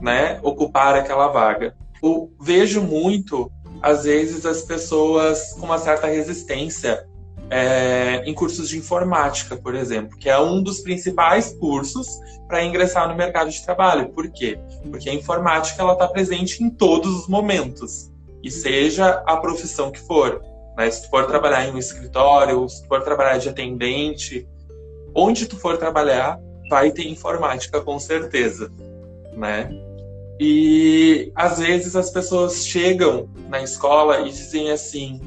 né, 0.00 0.38
ocupar 0.42 0.94
aquela 0.94 1.28
vaga. 1.28 1.74
Eu 2.02 2.30
vejo 2.40 2.82
muito 2.82 3.50
às 3.82 4.04
vezes 4.04 4.44
as 4.46 4.62
pessoas 4.62 5.52
com 5.54 5.66
uma 5.66 5.78
certa 5.78 6.06
resistência 6.06 7.06
é, 7.50 8.22
em 8.26 8.34
cursos 8.34 8.68
de 8.68 8.78
informática, 8.78 9.56
por 9.56 9.74
exemplo, 9.74 10.16
que 10.18 10.28
é 10.28 10.38
um 10.38 10.62
dos 10.62 10.80
principais 10.80 11.56
cursos 11.58 12.06
para 12.48 12.64
ingressar 12.64 13.08
no 13.08 13.14
mercado 13.14 13.50
de 13.50 13.64
trabalho. 13.64 14.08
Por 14.10 14.28
quê? 14.30 14.58
Porque 14.90 15.08
a 15.08 15.14
informática 15.14 15.82
ela 15.82 15.92
está 15.92 16.08
presente 16.08 16.62
em 16.62 16.70
todos 16.70 17.14
os 17.14 17.28
momentos, 17.28 18.10
e 18.46 18.50
seja 18.50 19.22
a 19.26 19.36
profissão 19.38 19.90
que 19.90 19.98
for. 19.98 20.40
Né? 20.76 20.88
Se 20.90 21.02
tu 21.02 21.10
for 21.10 21.26
trabalhar 21.26 21.66
em 21.66 21.72
um 21.72 21.78
escritório, 21.78 22.68
se 22.68 22.82
tu 22.82 22.88
for 22.88 23.02
trabalhar 23.02 23.38
de 23.38 23.48
atendente, 23.48 24.46
onde 25.14 25.46
tu 25.46 25.56
for 25.56 25.76
trabalhar, 25.76 26.38
vai 26.70 26.92
ter 26.92 27.08
informática 27.08 27.80
com 27.80 27.98
certeza, 27.98 28.70
né? 29.32 29.68
E 30.38 31.32
às 31.34 31.58
vezes 31.58 31.96
as 31.96 32.10
pessoas 32.10 32.66
chegam 32.66 33.28
na 33.48 33.62
escola 33.62 34.20
e 34.20 34.30
dizem 34.30 34.70
assim: 34.70 35.20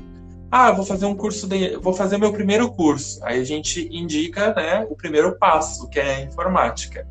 "Ah, 0.51 0.72
vou 0.72 0.86
fazer 0.86 1.06
um 1.06 1.15
curso 1.15 1.48
de, 1.48 1.77
vou 1.77 1.94
fazer 1.94 2.18
meu 2.18 2.32
primeiro 2.32 2.72
curso". 2.72 3.20
Aí 3.24 3.39
a 3.39 3.44
gente 3.44 3.88
indica, 3.91 4.53
né, 4.53 4.88
o 4.89 4.96
primeiro 4.96 5.38
passo, 5.38 5.88
que 5.89 6.00
é 6.00 6.15
a 6.15 6.22
informática. 6.22 7.08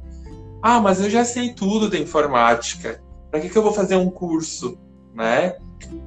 Ah, 0.63 0.81
mas 0.81 1.01
eu 1.01 1.09
já 1.09 1.25
sei 1.25 1.53
tudo 1.53 1.89
da 1.89 1.99
informática. 1.99 3.01
Para 3.31 3.41
que 3.41 3.49
que 3.49 3.57
eu 3.57 3.63
vou 3.63 3.73
fazer 3.73 3.97
um 3.97 4.11
curso, 4.11 4.79
né? 5.15 5.57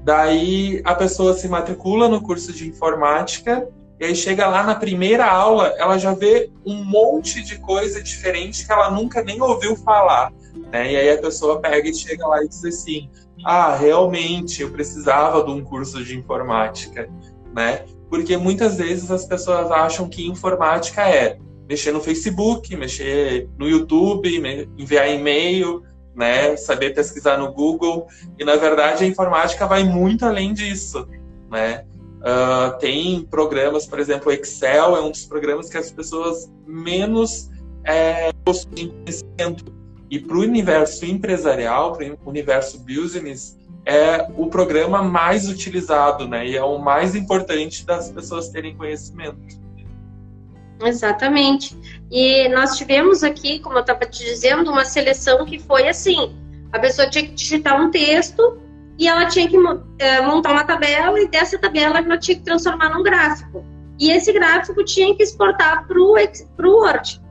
Daí 0.04 0.82
a 0.84 0.94
pessoa 0.94 1.34
se 1.34 1.48
matricula 1.48 2.10
no 2.10 2.22
curso 2.22 2.52
de 2.52 2.68
informática 2.68 3.68
e 4.02 4.06
aí 4.06 4.16
chega 4.16 4.48
lá 4.48 4.64
na 4.64 4.74
primeira 4.74 5.28
aula, 5.28 5.76
ela 5.78 5.96
já 5.96 6.12
vê 6.12 6.52
um 6.66 6.84
monte 6.84 7.44
de 7.44 7.60
coisa 7.60 8.02
diferente 8.02 8.66
que 8.66 8.72
ela 8.72 8.90
nunca 8.90 9.24
nem 9.24 9.40
ouviu 9.40 9.76
falar. 9.76 10.34
Né? 10.72 10.94
E 10.94 10.98
aí 10.98 11.12
a 11.12 11.22
pessoa 11.22 11.62
pega 11.62 11.88
e 11.88 11.94
chega 11.94 12.28
lá 12.28 12.44
e 12.44 12.48
diz 12.48 12.66
assim: 12.66 13.10
ah, 13.44 13.76
realmente 13.76 14.62
eu 14.62 14.72
precisava 14.72 15.44
de 15.44 15.52
um 15.52 15.64
curso 15.64 16.04
de 16.04 16.18
informática, 16.18 17.10
né? 17.54 17.86
Porque 18.10 18.36
muitas 18.38 18.78
vezes 18.78 19.10
as 19.10 19.26
pessoas 19.26 19.72
acham 19.72 20.08
que 20.08 20.28
informática 20.28 21.02
é 21.08 21.38
mexer 21.68 21.92
no 21.92 22.02
Facebook, 22.02 22.76
mexer 22.76 23.48
no 23.58 23.68
YouTube, 23.68 24.30
enviar 24.78 25.10
e-mail, 25.10 25.84
né? 26.16 26.56
Saber 26.58 26.94
pesquisar 26.94 27.38
no 27.38 27.54
Google. 27.54 28.08
E 28.38 28.44
na 28.44 28.56
verdade 28.56 29.04
a 29.04 29.08
informática 29.08 29.66
vai 29.66 29.84
muito 29.84 30.26
além 30.26 30.54
disso, 30.54 31.08
né? 31.50 31.86
Uh, 32.22 32.78
tem 32.78 33.24
programas, 33.24 33.88
por 33.88 34.00
exemplo, 34.00 34.32
Excel 34.32 34.96
é 34.96 35.02
um 35.02 35.10
dos 35.10 35.26
programas 35.26 35.70
que 35.70 35.78
as 35.78 35.92
pessoas 35.92 36.52
menos 36.68 37.50
é, 37.84 38.32
possuem 38.46 38.90
conhecimento. 38.90 39.81
E 40.12 40.20
para 40.20 40.36
o 40.36 40.42
universo 40.42 41.06
empresarial, 41.06 41.94
para 41.94 42.06
o 42.06 42.30
universo 42.30 42.78
business, 42.80 43.58
é 43.86 44.28
o 44.36 44.48
programa 44.48 45.02
mais 45.02 45.48
utilizado, 45.48 46.28
né? 46.28 46.46
E 46.46 46.58
é 46.58 46.64
o 46.64 46.78
mais 46.78 47.16
importante 47.16 47.86
das 47.86 48.12
pessoas 48.12 48.50
terem 48.50 48.76
conhecimento. 48.76 49.40
Exatamente. 50.84 51.78
E 52.12 52.50
nós 52.50 52.78
tivemos 52.78 53.24
aqui, 53.24 53.60
como 53.60 53.78
eu 53.78 53.82
estava 53.82 54.06
te 54.06 54.26
dizendo, 54.26 54.70
uma 54.70 54.84
seleção 54.84 55.46
que 55.46 55.58
foi 55.60 55.88
assim: 55.88 56.36
a 56.74 56.80
pessoa 56.80 57.10
tinha 57.10 57.26
que 57.26 57.34
digitar 57.34 57.82
um 57.82 57.90
texto 57.90 58.60
e 58.98 59.08
ela 59.08 59.28
tinha 59.28 59.48
que 59.48 59.56
é, 59.98 60.22
montar 60.22 60.52
uma 60.52 60.66
tabela 60.66 61.20
e 61.22 61.28
dessa 61.28 61.58
tabela 61.58 62.00
ela 62.00 62.18
tinha 62.18 62.38
que 62.38 62.44
transformar 62.44 62.90
num 62.90 63.02
gráfico. 63.02 63.64
E 63.98 64.12
esse 64.12 64.34
gráfico 64.34 64.84
tinha 64.84 65.16
que 65.16 65.24
exportar 65.24 65.88
para 65.88 65.98
o 65.98 66.12
Word. 66.12 67.22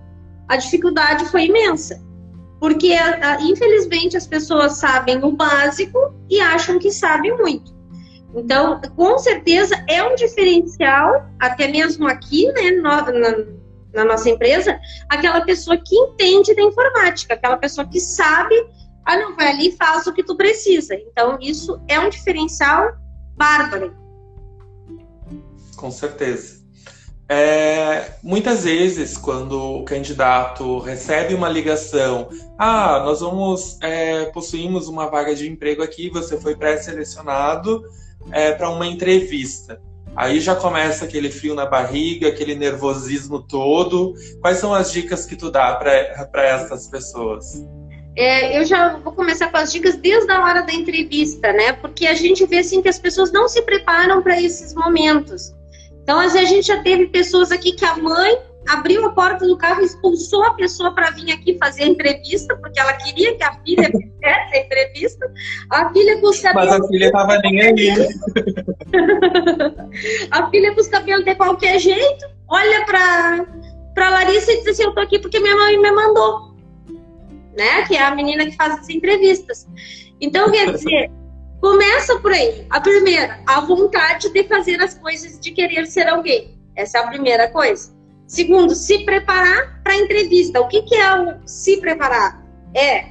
A 0.48 0.56
dificuldade 0.56 1.26
foi 1.26 1.44
imensa, 1.44 2.00
porque 2.60 2.94
infelizmente 3.40 4.16
as 4.16 4.26
pessoas 4.26 4.76
sabem 4.76 5.24
o 5.24 5.32
básico 5.32 6.14
e 6.28 6.38
acham 6.38 6.78
que 6.78 6.92
sabem 6.92 7.34
muito. 7.36 7.74
Então, 8.34 8.80
com 8.94 9.18
certeza 9.18 9.74
é 9.88 10.02
um 10.04 10.14
diferencial, 10.14 11.26
até 11.40 11.66
mesmo 11.66 12.06
aqui, 12.06 12.46
né, 12.52 12.70
na, 12.72 13.02
na 13.92 14.04
nossa 14.04 14.28
empresa, 14.28 14.78
aquela 15.08 15.40
pessoa 15.40 15.76
que 15.76 15.96
entende 15.96 16.54
da 16.54 16.62
informática, 16.62 17.34
aquela 17.34 17.56
pessoa 17.56 17.88
que 17.88 17.98
sabe, 17.98 18.54
ah, 19.04 19.16
não, 19.16 19.34
vai 19.34 19.48
ali 19.48 19.68
e 19.70 19.76
faz 19.76 20.06
o 20.06 20.12
que 20.12 20.22
tu 20.22 20.36
precisa. 20.36 20.94
Então, 20.94 21.38
isso 21.40 21.80
é 21.88 21.98
um 21.98 22.08
diferencial 22.08 22.92
bárbaro. 23.36 23.96
Com 25.76 25.90
certeza. 25.90 26.59
É, 27.32 28.14
muitas 28.24 28.64
vezes, 28.64 29.16
quando 29.16 29.52
o 29.52 29.84
candidato 29.84 30.80
recebe 30.80 31.32
uma 31.32 31.48
ligação, 31.48 32.28
ah, 32.58 33.00
nós 33.04 33.20
vamos, 33.20 33.78
é, 33.80 34.24
possuímos 34.26 34.88
uma 34.88 35.06
vaga 35.06 35.32
de 35.32 35.48
emprego 35.48 35.80
aqui, 35.80 36.10
você 36.10 36.36
foi 36.40 36.56
pré-selecionado, 36.56 37.84
é, 38.32 38.50
para 38.50 38.68
uma 38.68 38.84
entrevista. 38.84 39.80
Aí 40.16 40.40
já 40.40 40.56
começa 40.56 41.04
aquele 41.04 41.30
frio 41.30 41.54
na 41.54 41.66
barriga, 41.66 42.26
aquele 42.26 42.56
nervosismo 42.56 43.40
todo. 43.40 44.12
Quais 44.40 44.58
são 44.58 44.74
as 44.74 44.90
dicas 44.90 45.24
que 45.24 45.36
tu 45.36 45.52
dá 45.52 45.76
para 45.76 46.44
essas 46.44 46.88
pessoas? 46.88 47.64
É, 48.16 48.58
eu 48.58 48.64
já 48.64 48.96
vou 48.96 49.12
começar 49.12 49.52
com 49.52 49.56
as 49.56 49.72
dicas 49.72 49.94
desde 49.94 50.32
a 50.32 50.42
hora 50.42 50.62
da 50.62 50.72
entrevista, 50.72 51.52
né? 51.52 51.74
Porque 51.74 52.08
a 52.08 52.14
gente 52.14 52.44
vê 52.44 52.58
assim 52.58 52.82
que 52.82 52.88
as 52.88 52.98
pessoas 52.98 53.30
não 53.30 53.48
se 53.48 53.62
preparam 53.62 54.20
para 54.20 54.42
esses 54.42 54.74
momentos. 54.74 55.54
Então, 56.02 56.18
às 56.18 56.32
vezes 56.32 56.50
a 56.50 56.54
gente 56.54 56.66
já 56.66 56.82
teve 56.82 57.08
pessoas 57.08 57.52
aqui 57.52 57.72
que 57.72 57.84
a 57.84 57.96
mãe 57.96 58.38
abriu 58.68 59.04
a 59.04 59.10
porta 59.10 59.46
do 59.46 59.56
carro 59.56 59.82
e 59.82 59.86
expulsou 59.86 60.42
a 60.44 60.54
pessoa 60.54 60.94
para 60.94 61.10
vir 61.10 61.32
aqui 61.32 61.56
fazer 61.58 61.84
a 61.84 61.86
entrevista, 61.86 62.54
porque 62.56 62.78
ela 62.78 62.92
queria 62.94 63.36
que 63.36 63.42
a 63.42 63.52
filha 63.62 63.90
fizesse 63.90 64.54
a 64.54 64.58
entrevista. 64.58 65.32
A 65.70 65.90
filha 65.92 66.20
com 66.20 66.28
os 66.28 66.40
cabelos. 66.40 66.70
Mas 66.70 66.80
a 66.80 66.88
filha 66.88 67.06
estava 67.06 67.38
nem 67.38 67.62
aí. 67.62 67.90
a 70.30 70.50
filha 70.50 70.74
com 70.74 70.80
os 70.80 70.88
cabelos 70.88 71.24
de 71.24 71.34
qualquer 71.34 71.78
jeito, 71.78 72.26
olha 72.48 72.84
para 72.84 73.46
para 73.94 74.08
Larissa 74.08 74.52
e 74.52 74.58
diz 74.58 74.68
assim: 74.68 74.84
Eu 74.84 74.94
tô 74.94 75.00
aqui 75.00 75.18
porque 75.18 75.40
minha 75.40 75.56
mãe 75.56 75.78
me 75.78 75.92
mandou. 75.92 76.54
Né? 77.56 77.84
Que 77.86 77.96
é 77.96 78.02
a 78.02 78.14
menina 78.14 78.46
que 78.46 78.56
faz 78.56 78.78
as 78.78 78.88
entrevistas. 78.88 79.66
Então, 80.20 80.50
quer 80.50 80.70
dizer, 80.70 81.10
começa 81.60 82.18
por 82.18 82.32
aí. 82.32 82.66
A 82.70 82.80
primeira, 82.80 83.40
a 83.46 83.60
vontade 83.60 84.30
de 84.30 84.44
fazer 84.44 84.80
as 84.80 84.94
coisas, 84.94 85.38
de 85.38 85.50
querer 85.50 85.86
ser 85.86 86.08
alguém. 86.08 86.58
Essa 86.74 86.98
é 86.98 87.00
a 87.02 87.08
primeira 87.08 87.48
coisa. 87.48 87.94
Segundo, 88.26 88.74
se 88.74 89.04
preparar 89.04 89.82
para 89.82 89.92
a 89.92 89.96
entrevista. 89.96 90.60
O 90.60 90.68
que, 90.68 90.82
que 90.82 90.94
é 90.94 91.20
o 91.20 91.36
se 91.46 91.78
preparar? 91.78 92.40
É 92.74 93.04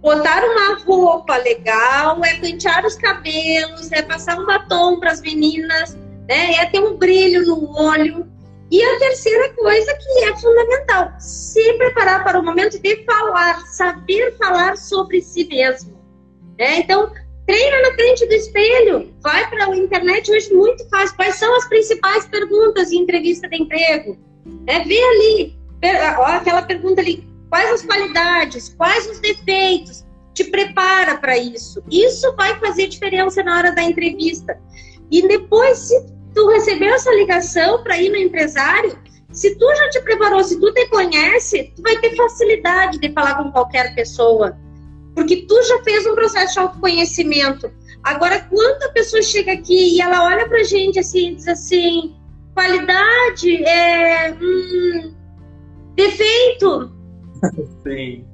botar 0.00 0.44
uma 0.44 0.78
roupa 0.84 1.36
legal, 1.38 2.22
é 2.24 2.34
pentear 2.34 2.84
os 2.84 2.94
cabelos, 2.96 3.90
é 3.90 4.02
passar 4.02 4.38
um 4.38 4.44
batom 4.44 5.00
para 5.00 5.12
as 5.12 5.20
meninas, 5.22 5.94
né? 6.28 6.56
é 6.56 6.66
ter 6.66 6.80
um 6.80 6.96
brilho 6.96 7.46
no 7.46 7.74
olho. 7.74 8.28
E 8.70 8.82
a 8.82 8.98
terceira 8.98 9.54
coisa 9.54 9.94
que 9.94 10.24
é 10.24 10.36
fundamental, 10.36 11.12
se 11.18 11.72
preparar 11.74 12.24
para 12.24 12.40
o 12.40 12.44
momento 12.44 12.78
de 12.80 13.04
falar, 13.04 13.60
saber 13.68 14.36
falar 14.36 14.76
sobre 14.76 15.22
si 15.22 15.46
mesmo. 15.46 15.94
Né? 16.58 16.80
Então, 16.80 17.12
treina 17.46 17.82
na 17.82 17.94
frente 17.94 18.26
do 18.26 18.34
espelho, 18.34 19.14
vai 19.22 19.48
para 19.50 19.66
a 19.66 19.76
internet 19.76 20.30
hoje 20.30 20.52
muito 20.52 20.88
fácil. 20.88 21.16
Quais 21.16 21.36
são 21.36 21.54
as 21.56 21.68
principais 21.68 22.26
perguntas 22.26 22.92
em 22.92 23.02
entrevista 23.02 23.48
de 23.48 23.62
emprego? 23.62 24.18
É 24.66 24.80
ver 24.80 25.02
ali, 25.02 25.58
aquela 26.26 26.62
pergunta 26.62 27.00
ali, 27.00 27.26
quais 27.48 27.72
as 27.72 27.82
qualidades, 27.82 28.74
quais 28.76 29.08
os 29.08 29.20
defeitos, 29.20 30.04
te 30.34 30.44
prepara 30.44 31.16
para 31.18 31.38
isso. 31.38 31.82
Isso 31.90 32.34
vai 32.36 32.58
fazer 32.58 32.88
diferença 32.88 33.42
na 33.42 33.58
hora 33.58 33.72
da 33.72 33.82
entrevista. 33.82 34.58
E 35.10 35.26
depois, 35.26 35.78
se 35.78 36.06
tu 36.34 36.48
recebeu 36.48 36.92
essa 36.92 37.14
ligação 37.14 37.82
para 37.84 37.96
ir 37.98 38.10
no 38.10 38.16
empresário, 38.16 38.98
se 39.30 39.56
tu 39.56 39.74
já 39.76 39.90
te 39.90 40.00
preparou, 40.00 40.42
se 40.42 40.58
tu 40.58 40.72
te 40.72 40.86
conhece, 40.88 41.72
tu 41.76 41.82
vai 41.82 41.96
ter 41.98 42.16
facilidade 42.16 42.98
de 42.98 43.12
falar 43.12 43.36
com 43.36 43.52
qualquer 43.52 43.94
pessoa. 43.94 44.56
Porque 45.14 45.46
tu 45.48 45.62
já 45.62 45.82
fez 45.82 46.06
um 46.06 46.14
processo 46.14 46.54
de 46.54 46.58
autoconhecimento. 46.60 47.70
Agora, 48.02 48.40
quando 48.50 48.82
a 48.82 48.88
pessoa 48.90 49.22
chega 49.22 49.52
aqui 49.52 49.96
e 49.96 50.00
ela 50.00 50.24
olha 50.24 50.48
pra 50.48 50.62
gente 50.64 50.98
assim 50.98 51.30
e 51.30 51.34
diz 51.36 51.48
assim, 51.48 52.14
qualidade, 52.52 53.64
é, 53.64 54.32
hum, 54.32 55.14
defeito. 55.94 56.92
Sim. 57.82 58.24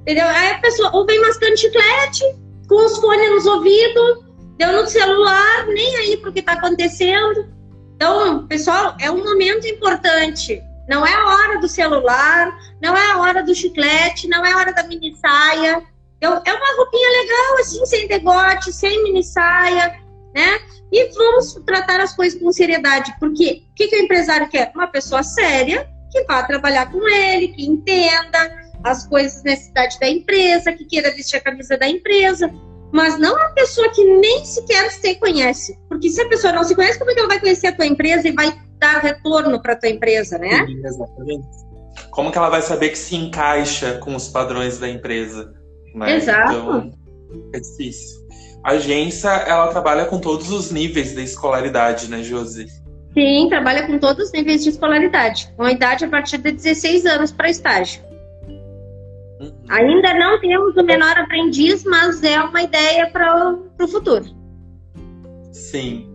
Entendeu? 0.00 0.26
Aí 0.26 0.52
a 0.52 0.58
pessoa 0.58 0.90
ou 0.92 1.06
vem 1.06 1.20
mascando 1.20 1.56
chiclete, 1.56 2.24
com 2.68 2.84
os 2.84 2.98
fones 2.98 3.30
nos 3.30 3.46
ouvidos, 3.46 4.24
deu 4.58 4.72
no 4.72 4.86
celular, 4.86 5.66
nem 5.68 5.96
aí 5.96 6.16
pro 6.16 6.32
que 6.32 6.42
tá 6.42 6.52
acontecendo. 6.52 7.48
Então, 7.96 8.46
pessoal, 8.46 8.96
é 9.00 9.10
um 9.10 9.24
momento 9.24 9.66
importante. 9.66 10.62
Não 10.88 11.06
é 11.06 11.14
a 11.14 11.24
hora 11.26 11.60
do 11.60 11.68
celular, 11.68 12.54
não 12.82 12.96
é 12.96 13.12
a 13.12 13.18
hora 13.18 13.42
do 13.42 13.54
chiclete, 13.54 14.28
não 14.28 14.44
é 14.44 14.52
a 14.52 14.58
hora 14.58 14.72
da 14.72 14.82
mini 14.82 15.14
saia. 15.16 15.82
Então, 16.16 16.42
é 16.44 16.52
uma 16.52 16.76
roupinha 16.76 17.22
legal, 17.22 17.58
assim, 17.60 17.84
sem 17.86 18.08
degote, 18.08 18.72
sem 18.72 19.02
mini 19.04 19.22
saia, 19.22 19.98
né? 20.34 20.58
E 20.90 21.12
vamos 21.12 21.54
tratar 21.66 22.00
as 22.00 22.14
coisas 22.14 22.40
com 22.40 22.52
seriedade, 22.52 23.14
porque 23.18 23.64
o 23.70 23.74
que, 23.74 23.88
que 23.88 23.96
o 23.96 24.02
empresário 24.02 24.48
quer? 24.48 24.72
Uma 24.74 24.86
pessoa 24.86 25.22
séria 25.22 25.88
que 26.10 26.22
vá 26.24 26.42
trabalhar 26.44 26.90
com 26.90 27.06
ele, 27.08 27.48
que 27.48 27.66
entenda 27.66 28.64
as 28.84 29.06
coisas 29.06 29.42
necessidades 29.42 29.98
da 29.98 30.08
empresa, 30.08 30.72
que 30.72 30.84
queira 30.84 31.10
vestir 31.10 31.38
a 31.38 31.40
camisa 31.40 31.76
da 31.76 31.88
empresa, 31.88 32.52
mas 32.92 33.18
não 33.18 33.36
a 33.36 33.48
pessoa 33.48 33.88
que 33.90 34.04
nem 34.04 34.44
sequer 34.44 34.90
se 34.92 35.16
conhece. 35.16 35.76
Porque 35.88 36.08
se 36.08 36.20
a 36.20 36.28
pessoa 36.28 36.52
não 36.52 36.62
se 36.62 36.74
conhece, 36.74 36.98
como 36.98 37.10
é 37.10 37.14
que 37.14 37.20
ela 37.20 37.28
vai 37.28 37.40
conhecer 37.40 37.68
a 37.68 37.72
tua 37.74 37.86
empresa 37.86 38.28
e 38.28 38.32
vai 38.32 38.56
dar 38.78 39.00
retorno 39.00 39.60
para 39.60 39.72
a 39.72 39.76
tua 39.76 39.88
empresa, 39.88 40.38
né? 40.38 40.64
Sim, 40.66 40.86
exatamente. 40.86 41.48
Como 42.10 42.30
que 42.30 42.38
ela 42.38 42.50
vai 42.50 42.62
saber 42.62 42.90
que 42.90 42.98
se 42.98 43.16
encaixa 43.16 43.98
com 43.98 44.14
os 44.14 44.28
padrões 44.28 44.78
da 44.78 44.88
empresa? 44.88 45.52
Né? 45.94 46.16
Exato. 46.16 46.52
Então, 46.52 46.92
é 47.52 47.60
difícil. 47.60 48.24
A 48.62 48.72
agência, 48.72 49.28
ela 49.28 49.68
trabalha 49.68 50.06
com 50.06 50.18
todos 50.18 50.50
os 50.50 50.70
níveis 50.70 51.14
da 51.14 51.22
escolaridade, 51.22 52.08
né, 52.10 52.22
Josi? 52.22 52.66
Sim, 53.12 53.46
trabalha 53.48 53.86
com 53.86 53.98
todos 53.98 54.26
os 54.26 54.32
níveis 54.32 54.64
de 54.64 54.70
escolaridade, 54.70 55.52
com 55.56 55.62
a 55.62 55.70
idade 55.70 56.04
a 56.04 56.08
partir 56.08 56.38
de 56.38 56.50
16 56.50 57.06
anos 57.06 57.30
para 57.30 57.48
estágio. 57.48 58.02
Uhum. 59.40 59.52
Ainda 59.68 60.14
não 60.14 60.40
temos 60.40 60.76
o 60.76 60.82
menor 60.82 61.16
aprendiz, 61.16 61.84
mas 61.84 62.22
é 62.24 62.40
uma 62.40 62.62
ideia 62.62 63.08
para 63.10 63.54
o 63.80 63.86
futuro. 63.86 64.24
Sim. 65.52 66.10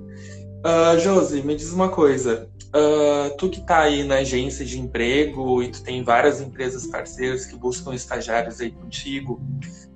Uh, 0.65 0.99
Josi, 0.99 1.41
me 1.41 1.55
diz 1.55 1.71
uma 1.71 1.87
coisa. 1.87 2.48
Uh, 2.69 3.35
tu 3.37 3.49
que 3.49 3.59
está 3.59 3.79
aí 3.79 4.03
na 4.03 4.17
agência 4.17 4.63
de 4.63 4.79
emprego 4.79 5.63
e 5.63 5.69
tu 5.69 5.81
tem 5.81 6.03
várias 6.03 6.39
empresas 6.39 6.85
parceiras 6.85 7.45
que 7.45 7.55
buscam 7.55 7.95
estagiários 7.95 8.61
aí 8.61 8.69
contigo, 8.69 9.41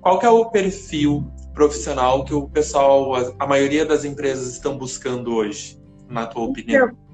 qual 0.00 0.18
que 0.18 0.26
é 0.26 0.30
o 0.30 0.46
perfil 0.46 1.24
profissional 1.52 2.24
que 2.24 2.34
o 2.34 2.48
pessoal, 2.48 3.14
a, 3.14 3.32
a 3.38 3.46
maioria 3.46 3.86
das 3.86 4.04
empresas 4.04 4.52
estão 4.52 4.76
buscando 4.76 5.34
hoje, 5.36 5.78
na 6.08 6.26
tua 6.26 6.42
opinião? 6.46 6.86
Então, 6.86 7.04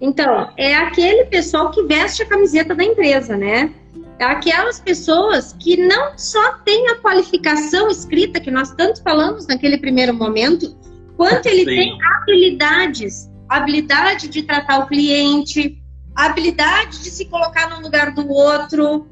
então, 0.00 0.50
é 0.56 0.74
aquele 0.74 1.24
pessoal 1.26 1.70
que 1.70 1.82
veste 1.84 2.22
a 2.22 2.26
camiseta 2.26 2.74
da 2.74 2.84
empresa, 2.84 3.36
né? 3.36 3.72
É 4.18 4.24
aquelas 4.24 4.80
pessoas 4.80 5.54
que 5.58 5.76
não 5.76 6.16
só 6.16 6.58
têm 6.58 6.88
a 6.88 6.96
qualificação 6.96 7.88
escrita 7.88 8.40
que 8.40 8.50
nós 8.50 8.70
tanto 8.74 9.02
falamos 9.02 9.46
naquele 9.46 9.78
primeiro 9.78 10.12
momento, 10.12 10.76
quanto 11.16 11.46
ele 11.46 11.60
Sim. 11.60 11.64
tem 11.64 11.98
habilidades, 12.02 13.29
habilidade 13.50 14.28
de 14.28 14.42
tratar 14.44 14.78
o 14.78 14.86
cliente, 14.86 15.82
habilidade 16.14 17.02
de 17.02 17.10
se 17.10 17.24
colocar 17.24 17.68
no 17.68 17.80
lugar 17.80 18.14
do 18.14 18.28
outro, 18.30 19.08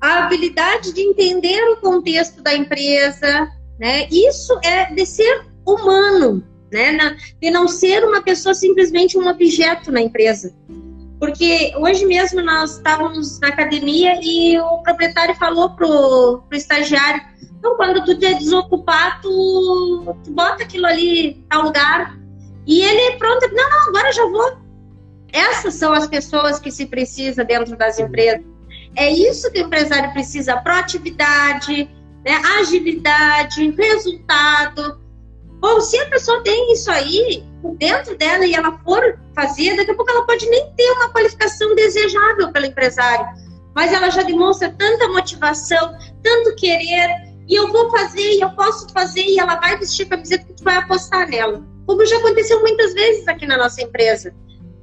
a 0.00 0.24
habilidade 0.24 0.92
de 0.92 1.02
entender 1.02 1.62
o 1.70 1.76
contexto 1.76 2.42
da 2.42 2.54
empresa, 2.54 3.48
né? 3.78 4.08
Isso 4.10 4.58
é 4.64 4.86
de 4.92 5.04
ser 5.04 5.46
humano, 5.66 6.42
né? 6.72 7.16
De 7.40 7.50
não 7.50 7.68
ser 7.68 8.02
uma 8.02 8.22
pessoa 8.22 8.54
simplesmente 8.54 9.18
um 9.18 9.28
objeto 9.28 9.92
na 9.92 10.00
empresa. 10.00 10.54
Porque 11.20 11.72
hoje 11.76 12.04
mesmo 12.06 12.42
nós 12.42 12.78
estávamos 12.78 13.38
na 13.40 13.48
academia 13.48 14.18
e 14.20 14.58
o 14.58 14.82
proprietário 14.82 15.36
falou 15.36 15.70
pro, 15.70 16.42
pro 16.48 16.58
estagiário, 16.58 17.22
então 17.58 17.76
quando 17.76 18.04
tu 18.04 18.10
é 18.24 18.34
desocupar, 18.34 19.20
tu, 19.20 20.16
tu 20.24 20.32
bota 20.32 20.64
aquilo 20.64 20.86
ali 20.86 21.44
tal 21.48 21.62
lugar. 21.62 22.21
E 22.66 22.82
ele, 22.82 23.16
pronto, 23.18 23.48
não, 23.52 23.70
não, 23.70 23.88
agora 23.88 24.12
já 24.12 24.24
vou. 24.26 24.56
Essas 25.32 25.74
são 25.74 25.92
as 25.92 26.06
pessoas 26.06 26.58
que 26.58 26.70
se 26.70 26.86
precisa 26.86 27.44
dentro 27.44 27.76
das 27.76 27.98
empresas. 27.98 28.44
É 28.96 29.10
isso 29.10 29.50
que 29.50 29.62
o 29.62 29.66
empresário 29.66 30.12
precisa: 30.12 30.56
proatividade, 30.58 31.90
né, 32.24 32.40
agilidade, 32.58 33.70
resultado. 33.70 35.00
Bom, 35.60 35.80
se 35.80 35.98
a 35.98 36.10
pessoa 36.10 36.42
tem 36.42 36.72
isso 36.72 36.90
aí 36.90 37.44
dentro 37.78 38.16
dela 38.16 38.44
e 38.44 38.54
ela 38.54 38.78
for 38.78 39.18
fazer, 39.34 39.76
daqui 39.76 39.92
a 39.92 39.94
pouco 39.94 40.10
ela 40.10 40.26
pode 40.26 40.48
nem 40.48 40.72
ter 40.74 40.90
uma 40.92 41.08
qualificação 41.10 41.74
desejável 41.74 42.50
pelo 42.52 42.66
empresário, 42.66 43.24
mas 43.74 43.92
ela 43.92 44.10
já 44.10 44.22
demonstra 44.22 44.74
tanta 44.76 45.08
motivação, 45.08 45.96
tanto 46.22 46.56
querer, 46.56 47.32
e 47.48 47.54
eu 47.54 47.70
vou 47.70 47.90
fazer, 47.90 48.34
e 48.34 48.40
eu 48.40 48.50
posso 48.50 48.88
fazer, 48.92 49.22
e 49.22 49.38
ela 49.38 49.54
vai 49.56 49.76
vestir 49.78 50.06
a 50.06 50.10
camiseta 50.10 50.44
que 50.44 50.54
tu 50.54 50.64
vai 50.64 50.76
apostar 50.76 51.28
nela. 51.28 51.64
Como 51.92 52.06
já 52.06 52.16
aconteceu 52.16 52.58
muitas 52.60 52.94
vezes 52.94 53.28
aqui 53.28 53.46
na 53.46 53.58
nossa 53.58 53.82
empresa. 53.82 54.34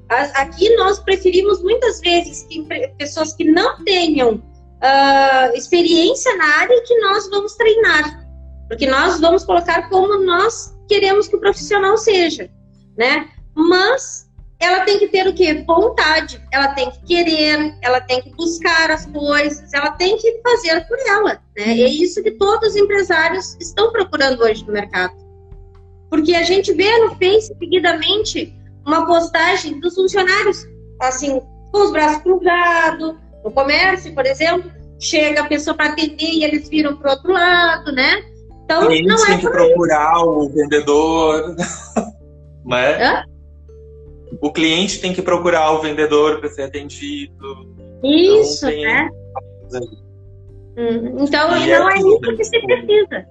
Aqui 0.07 0.75
nós 0.75 0.99
preferimos 0.99 1.59
muitas 1.63 1.99
vezes 2.01 2.43
que 2.43 2.63
pessoas 2.99 3.33
que 3.33 3.45
não 3.45 3.83
tenham 3.83 4.35
uh, 4.35 5.55
experiência 5.55 6.35
na 6.37 6.45
área 6.45 6.83
que 6.83 6.99
nós 6.99 7.27
vamos 7.31 7.55
treinar. 7.55 8.23
Porque 8.67 8.85
nós 8.85 9.19
vamos 9.19 9.43
colocar 9.43 9.89
como 9.89 10.23
nós 10.23 10.77
queremos 10.87 11.27
que 11.27 11.35
o 11.35 11.39
profissional 11.39 11.97
seja, 11.97 12.47
né? 12.95 13.27
Mas 13.55 14.29
ela 14.59 14.81
tem 14.81 14.99
que 14.99 15.07
ter 15.07 15.27
o 15.27 15.33
quê? 15.33 15.63
Vontade. 15.65 16.39
Ela 16.53 16.67
tem 16.75 16.91
que 16.91 17.03
querer, 17.05 17.75
ela 17.81 18.01
tem 18.01 18.21
que 18.21 18.29
buscar 18.35 18.91
as 18.91 19.07
coisas, 19.07 19.73
ela 19.73 19.93
tem 19.93 20.15
que 20.15 20.39
fazer 20.43 20.87
por 20.87 20.99
ela. 21.07 21.41
Né? 21.57 21.71
É 21.71 21.89
isso 21.89 22.21
que 22.21 22.29
todos 22.29 22.69
os 22.69 22.75
empresários 22.75 23.57
estão 23.59 23.91
procurando 23.91 24.43
hoje 24.43 24.63
no 24.63 24.73
mercado. 24.73 25.28
Porque 26.09 26.33
a 26.33 26.43
gente 26.43 26.73
vê 26.73 26.97
no 26.99 27.09
Face 27.15 27.53
seguidamente 27.59 28.53
uma 28.85 29.05
postagem 29.05 29.79
dos 29.79 29.95
funcionários, 29.95 30.65
assim, 31.01 31.39
com 31.71 31.83
os 31.83 31.91
braços 31.91 32.23
cruzados, 32.23 33.15
no 33.43 33.51
comércio, 33.51 34.13
por 34.13 34.25
exemplo, 34.25 34.71
chega 34.99 35.41
a 35.41 35.47
pessoa 35.47 35.75
para 35.75 35.91
atender 35.91 36.29
e 36.29 36.43
eles 36.43 36.67
viram 36.67 36.97
para 36.97 37.09
o 37.09 37.13
outro 37.13 37.31
lado, 37.31 37.91
né? 37.91 38.23
Então, 38.65 38.85
Cliente 38.87 39.07
não 39.07 39.23
é 39.23 39.27
tem 39.27 39.39
que 39.39 39.49
procurar 39.49 40.11
isso. 40.13 40.29
o 40.29 40.49
vendedor, 40.49 41.55
né? 42.65 43.03
Hã? 43.03 43.23
O 44.41 44.51
cliente 44.51 44.99
tem 45.01 45.11
que 45.11 45.21
procurar 45.21 45.71
o 45.71 45.81
vendedor 45.81 46.39
para 46.39 46.49
ser 46.49 46.63
atendido. 46.63 47.67
Isso, 48.03 48.69
então, 48.69 48.81
né? 48.81 49.09
Hum, 50.77 51.23
então, 51.23 51.57
e 51.57 51.67
não 51.67 51.89
é, 51.89 51.95
é 51.95 51.97
isso 51.97 52.37
que 52.37 52.43
se 52.43 52.59
precisa. 52.61 53.25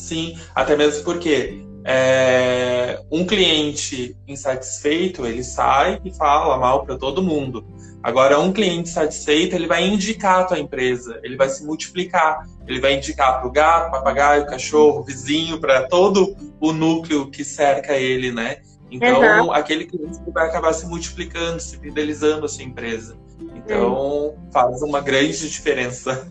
Sim, 0.00 0.36
até 0.54 0.76
mesmo 0.76 1.04
porque 1.04 1.62
é, 1.84 3.00
um 3.10 3.24
cliente 3.24 4.16
insatisfeito, 4.26 5.26
ele 5.26 5.44
sai 5.44 6.00
e 6.04 6.12
fala 6.12 6.56
mal 6.58 6.84
para 6.84 6.96
todo 6.96 7.22
mundo. 7.22 7.64
Agora, 8.02 8.40
um 8.40 8.50
cliente 8.50 8.88
satisfeito, 8.88 9.54
ele 9.54 9.66
vai 9.66 9.86
indicar 9.86 10.40
a 10.40 10.44
tua 10.44 10.58
empresa, 10.58 11.20
ele 11.22 11.36
vai 11.36 11.50
se 11.50 11.64
multiplicar, 11.64 12.46
ele 12.66 12.80
vai 12.80 12.94
indicar 12.94 13.38
para 13.38 13.46
o 13.46 13.52
gato, 13.52 13.90
papagaio, 13.90 14.46
cachorro, 14.46 15.04
vizinho, 15.04 15.60
para 15.60 15.86
todo 15.86 16.34
o 16.58 16.72
núcleo 16.72 17.30
que 17.30 17.44
cerca 17.44 17.94
ele, 17.96 18.32
né? 18.32 18.56
Então, 18.90 19.22
Exato. 19.22 19.52
aquele 19.52 19.84
cliente 19.84 20.18
vai 20.32 20.48
acabar 20.48 20.72
se 20.72 20.86
multiplicando, 20.86 21.60
se 21.60 21.78
fidelizando 21.78 22.46
a 22.46 22.48
sua 22.48 22.64
empresa. 22.64 23.16
Então, 23.54 24.34
é. 24.48 24.52
faz 24.52 24.82
uma 24.82 25.00
grande 25.00 25.48
diferença. 25.48 26.26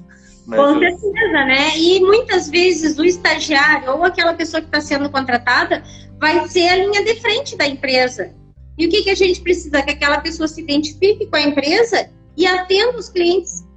Com 0.56 0.80
certeza, 0.80 1.46
né? 1.46 1.78
E 1.78 2.00
muitas 2.00 2.50
vezes 2.50 2.98
o 2.98 3.06
estagiário 3.06 3.92
ou 3.92 4.04
aquela 4.04 4.34
pessoa 4.34 4.62
que 4.62 4.68
está 4.68 4.82
sendo 4.82 5.10
contratada 5.10 5.84
vai 6.20 6.48
ser 6.48 6.68
a 6.70 6.76
linha 6.76 7.04
de 7.04 7.16
frente 7.22 7.56
da 7.56 7.68
empresa. 7.68 8.34
E 8.78 8.86
o 8.86 8.90
que, 8.90 9.04
que 9.04 9.10
a 9.10 9.16
gente 9.16 9.42
precisa? 9.42 9.82
Que 9.82 9.92
aquela 9.92 10.20
pessoa 10.22 10.48
se 10.48 10.62
identifique 10.62 11.28
com 11.28 11.36
a 11.36 11.42
empresa 11.42 12.10
e 12.36 12.48
atenda 12.48 12.98
os 12.98 13.10
clientes 13.10 13.68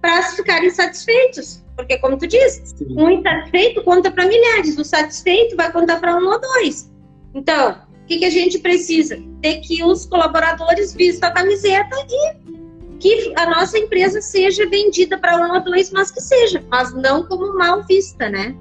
para 0.00 0.22
ficarem 0.32 0.70
satisfeitos. 0.70 1.62
Porque, 1.76 1.98
como 1.98 2.16
tu 2.18 2.26
disse, 2.26 2.66
Sim. 2.66 2.86
um 2.96 3.10
insatisfeito 3.10 3.84
conta 3.84 4.10
para 4.10 4.26
milhares, 4.26 4.76
o 4.78 4.84
satisfeito 4.84 5.54
vai 5.54 5.70
contar 5.70 6.00
para 6.00 6.16
um 6.16 6.26
ou 6.26 6.40
dois. 6.40 6.90
Então, 7.34 7.82
o 8.02 8.06
que, 8.06 8.18
que 8.18 8.24
a 8.24 8.30
gente 8.30 8.58
precisa? 8.58 9.22
Ter 9.40 9.60
que 9.60 9.84
os 9.84 10.06
colaboradores 10.06 10.94
vistam 10.94 11.28
a 11.28 11.32
camiseta 11.32 11.94
e 12.10 12.57
que 13.00 13.32
a 13.36 13.48
nossa 13.48 13.78
empresa 13.78 14.20
seja 14.20 14.68
vendida 14.68 15.18
para 15.18 15.36
um 15.36 15.54
ou 15.54 15.64
dois, 15.64 15.90
mas 15.90 16.10
que 16.10 16.20
seja, 16.20 16.62
mas 16.68 16.92
não 16.94 17.24
como 17.26 17.56
mal 17.56 17.84
vista, 17.84 18.28
né? 18.28 18.56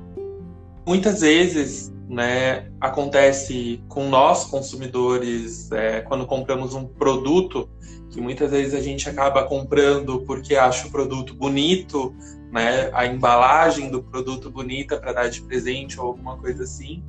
Muitas 0.86 1.22
vezes, 1.22 1.92
né, 2.08 2.72
acontece 2.80 3.84
com 3.90 4.08
nós 4.10 4.46
consumidores, 4.46 5.72
é, 5.72 6.02
quando 6.02 6.26
compramos 6.26 6.74
um 6.74 6.86
produto, 6.86 7.70
que 8.10 8.22
muitas 8.22 8.52
vezes 8.52 8.74
a 8.74 8.80
gente 8.80 9.10
acaba 9.10 9.44
comprando 9.44 10.22
porque 10.22 10.56
acha 10.56 10.88
o 10.88 10.92
produto 10.92 11.34
bonito, 11.34 12.16
né, 12.52 12.90
a 12.94 13.06
embalagem 13.06 13.90
do 13.90 14.02
produto 14.02 14.50
bonita 14.50 14.98
para 14.98 15.12
dar 15.14 15.30
de 15.30 15.42
presente 15.42 16.00
ou 16.00 16.08
alguma 16.08 16.38
coisa 16.38 16.64
assim. 16.64 17.04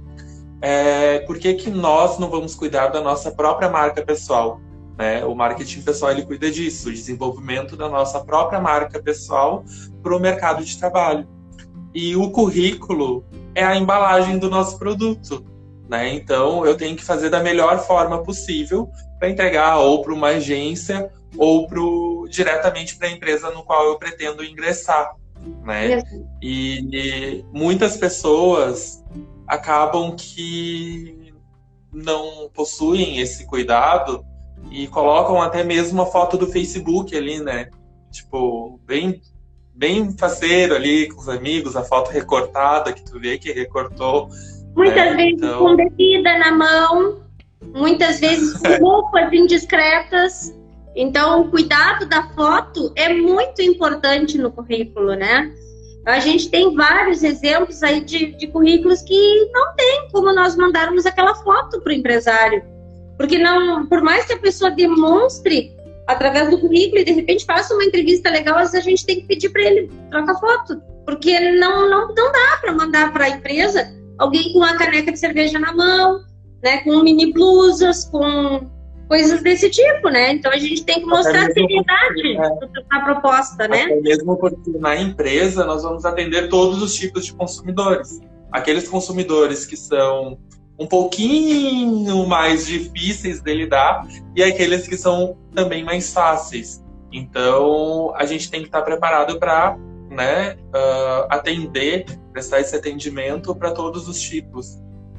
É, 0.60 1.20
por 1.20 1.38
que, 1.38 1.54
que 1.54 1.70
nós 1.70 2.18
não 2.18 2.28
vamos 2.28 2.54
cuidar 2.54 2.88
da 2.88 3.00
nossa 3.00 3.30
própria 3.30 3.68
marca 3.68 4.02
pessoal? 4.02 4.60
Né? 4.98 5.24
O 5.24 5.32
marketing 5.32 5.82
pessoal 5.82 6.10
ele 6.10 6.26
cuida 6.26 6.50
disso, 6.50 6.88
o 6.88 6.92
desenvolvimento 6.92 7.76
da 7.76 7.88
nossa 7.88 8.18
própria 8.24 8.60
marca 8.60 9.00
pessoal 9.00 9.64
para 10.02 10.16
o 10.16 10.18
mercado 10.18 10.64
de 10.64 10.76
trabalho. 10.76 11.26
E 11.94 12.16
o 12.16 12.30
currículo 12.32 13.24
é 13.54 13.64
a 13.64 13.76
embalagem 13.76 14.38
do 14.38 14.50
nosso 14.50 14.76
produto. 14.76 15.44
Né? 15.88 16.12
Então, 16.14 16.66
eu 16.66 16.76
tenho 16.76 16.96
que 16.96 17.04
fazer 17.04 17.30
da 17.30 17.40
melhor 17.40 17.78
forma 17.78 18.22
possível 18.24 18.90
para 19.20 19.30
entregar 19.30 19.78
ou 19.78 20.02
para 20.02 20.12
uma 20.12 20.28
agência 20.28 21.10
ou 21.36 21.66
pro, 21.68 22.26
diretamente 22.28 22.96
para 22.96 23.08
a 23.08 23.12
empresa 23.12 23.50
no 23.50 23.62
qual 23.62 23.86
eu 23.86 23.98
pretendo 23.98 24.44
ingressar. 24.44 25.14
Né? 25.64 26.02
E, 26.42 26.88
e 26.92 27.44
muitas 27.52 27.96
pessoas 27.96 29.02
acabam 29.46 30.14
que 30.16 31.32
não 31.92 32.50
possuem 32.52 33.18
esse 33.18 33.46
cuidado 33.46 34.24
e 34.70 34.86
colocam 34.88 35.40
até 35.40 35.64
mesmo 35.64 36.00
uma 36.00 36.06
foto 36.06 36.36
do 36.36 36.46
Facebook 36.46 37.16
ali, 37.16 37.40
né? 37.40 37.68
Tipo, 38.10 38.80
bem 38.86 39.20
bem 39.78 40.12
faceiro 40.18 40.74
ali 40.74 41.08
com 41.08 41.20
os 41.20 41.28
amigos, 41.28 41.76
a 41.76 41.84
foto 41.84 42.10
recortada 42.10 42.92
que 42.92 43.04
tu 43.04 43.20
vê 43.20 43.38
que 43.38 43.52
recortou. 43.52 44.28
Muitas 44.74 44.96
né? 44.96 45.14
vezes 45.14 45.34
então... 45.34 45.60
com 45.60 45.76
bebida 45.76 46.36
na 46.38 46.50
mão, 46.50 47.22
muitas 47.72 48.18
vezes 48.18 48.54
com 48.54 48.68
roupas 48.84 49.32
indiscretas. 49.32 50.52
Então, 50.96 51.42
o 51.42 51.50
cuidado 51.50 52.06
da 52.06 52.28
foto 52.30 52.92
é 52.96 53.12
muito 53.14 53.62
importante 53.62 54.36
no 54.36 54.50
currículo, 54.50 55.14
né? 55.14 55.54
A 56.04 56.18
gente 56.18 56.50
tem 56.50 56.74
vários 56.74 57.22
exemplos 57.22 57.82
aí 57.82 58.00
de, 58.00 58.34
de 58.36 58.48
currículos 58.48 59.02
que 59.02 59.50
não 59.52 59.74
tem 59.76 60.08
como 60.10 60.34
nós 60.34 60.56
mandarmos 60.56 61.06
aquela 61.06 61.36
foto 61.36 61.80
para 61.80 61.90
o 61.90 61.94
empresário. 61.94 62.64
Porque 63.18 63.36
não, 63.36 63.86
por 63.86 64.00
mais 64.00 64.24
que 64.24 64.32
a 64.32 64.38
pessoa 64.38 64.70
demonstre 64.70 65.76
através 66.06 66.48
do 66.50 66.58
currículo 66.58 67.00
e 67.00 67.04
de 67.04 67.12
repente 67.12 67.44
faça 67.44 67.74
uma 67.74 67.84
entrevista 67.84 68.30
legal, 68.30 68.56
às 68.56 68.70
vezes 68.70 68.86
a 68.86 68.90
gente 68.90 69.04
tem 69.04 69.16
que 69.16 69.26
pedir 69.26 69.50
para 69.50 69.62
ele 69.62 69.90
trocar 70.10 70.38
foto, 70.40 70.80
porque 71.04 71.38
não 71.58 71.90
não, 71.90 72.08
não 72.14 72.32
dá 72.32 72.58
para 72.60 72.72
mandar 72.72 73.12
para 73.12 73.24
a 73.24 73.28
empresa 73.30 73.92
alguém 74.16 74.52
com 74.52 74.60
uma 74.60 74.76
caneca 74.76 75.12
de 75.12 75.18
cerveja 75.18 75.58
na 75.58 75.74
mão, 75.74 76.20
né, 76.62 76.78
com 76.78 77.02
mini 77.02 77.32
blusas, 77.32 78.04
com 78.06 78.70
coisas 79.08 79.42
desse 79.42 79.70
tipo, 79.70 80.08
né? 80.10 80.32
Então 80.32 80.52
a 80.52 80.58
gente 80.58 80.84
tem 80.84 81.00
que 81.00 81.06
mostrar 81.06 81.50
seriedade 81.50 82.36
é. 82.36 82.84
na 82.90 83.04
proposta, 83.04 83.66
né? 83.66 83.84
Até 83.84 84.00
mesmo 84.00 84.36
porque 84.36 84.70
na 84.78 84.96
empresa 84.96 85.64
nós 85.64 85.82
vamos 85.82 86.04
atender 86.04 86.48
todos 86.48 86.82
os 86.82 86.94
tipos 86.94 87.24
de 87.24 87.32
consumidores. 87.32 88.20
Aqueles 88.52 88.88
consumidores 88.88 89.64
que 89.64 89.76
são 89.76 90.38
um 90.78 90.86
pouquinho 90.86 92.26
mais 92.26 92.66
difíceis 92.66 93.40
de 93.40 93.52
lidar 93.52 94.06
e 94.36 94.42
aqueles 94.42 94.86
que 94.86 94.96
são 94.96 95.36
também 95.54 95.84
mais 95.84 96.12
fáceis. 96.12 96.84
Então, 97.12 98.12
a 98.14 98.24
gente 98.24 98.50
tem 98.50 98.60
que 98.60 98.68
estar 98.68 98.82
preparado 98.82 99.38
para 99.38 99.76
né, 100.10 100.56
uh, 100.68 101.26
atender, 101.28 102.06
prestar 102.32 102.60
esse 102.60 102.76
atendimento 102.76 103.54
para 103.54 103.72
todos 103.72 104.08
os 104.08 104.20
tipos. 104.20 104.78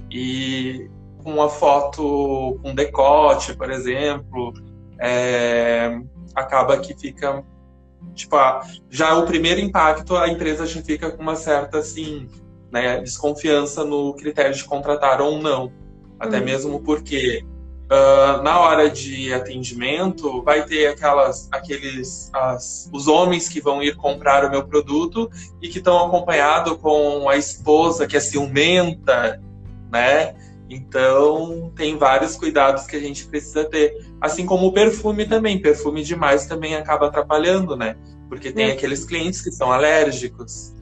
E 0.09 0.89
com 1.23 1.33
uma 1.33 1.49
foto 1.49 2.57
com 2.63 2.73
decote, 2.73 3.55
por 3.55 3.69
exemplo, 3.69 4.53
é, 4.99 5.99
acaba 6.33 6.77
que 6.77 6.97
fica 6.97 7.43
tipo, 8.13 8.35
já 8.89 9.15
o 9.17 9.25
primeiro 9.25 9.59
impacto, 9.59 10.15
a 10.15 10.29
empresa 10.29 10.65
já 10.65 10.81
fica 10.81 11.11
com 11.11 11.21
uma 11.21 11.35
certa, 11.35 11.79
assim, 11.79 12.27
né, 12.71 12.99
desconfiança 13.01 13.83
no 13.83 14.13
critério 14.13 14.53
de 14.53 14.63
contratar 14.63 15.21
ou 15.21 15.41
não. 15.41 15.71
Até 16.19 16.39
uhum. 16.39 16.45
mesmo 16.45 16.79
porque 16.81 17.43
uh, 17.89 18.41
na 18.43 18.59
hora 18.59 18.89
de 18.89 19.33
atendimento 19.33 20.41
vai 20.43 20.65
ter 20.65 20.87
aquelas, 20.87 21.47
aqueles, 21.51 22.29
as, 22.33 22.89
os 22.93 23.07
homens 23.07 23.49
que 23.49 23.59
vão 23.59 23.81
ir 23.81 23.95
comprar 23.95 24.45
o 24.45 24.51
meu 24.51 24.65
produto 24.65 25.29
e 25.61 25.69
que 25.69 25.79
estão 25.79 26.05
acompanhados 26.05 26.77
com 26.77 27.27
a 27.29 27.37
esposa 27.37 28.05
que 28.05 28.15
é 28.15 28.19
ciumenta, 28.19 29.41
né? 29.91 30.35
Então, 30.69 31.71
tem 31.75 31.97
vários 31.97 32.35
cuidados 32.35 32.85
que 32.85 32.95
a 32.95 32.99
gente 32.99 33.25
precisa 33.25 33.65
ter. 33.65 34.05
Assim 34.21 34.45
como 34.45 34.67
o 34.67 34.71
perfume 34.71 35.25
também. 35.25 35.59
Perfume 35.59 36.03
demais 36.03 36.45
também 36.45 36.75
acaba 36.75 37.07
atrapalhando, 37.07 37.75
né? 37.75 37.95
Porque 38.29 38.51
tem 38.51 38.69
é. 38.69 38.73
aqueles 38.73 39.03
clientes 39.03 39.41
que 39.41 39.51
são 39.51 39.71
alérgicos, 39.71 40.75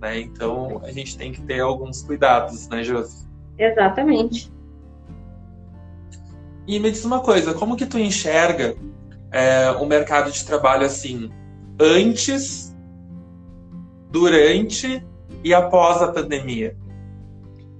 né? 0.00 0.20
Então, 0.20 0.80
a 0.84 0.90
gente 0.90 1.16
tem 1.16 1.32
que 1.32 1.42
ter 1.42 1.60
alguns 1.60 2.02
cuidados, 2.02 2.68
né, 2.68 2.82
Josi? 2.82 3.28
Exatamente. 3.58 4.52
E 6.66 6.78
me 6.78 6.90
diz 6.90 7.04
uma 7.04 7.20
coisa, 7.20 7.52
como 7.52 7.76
que 7.76 7.86
tu 7.86 7.98
enxerga 7.98 8.76
é, 9.30 9.70
o 9.72 9.86
mercado 9.86 10.30
de 10.30 10.44
trabalho 10.44 10.86
assim, 10.86 11.30
antes, 11.78 12.74
durante 14.10 15.04
e 15.42 15.54
após 15.54 16.02
a 16.02 16.12
pandemia? 16.12 16.76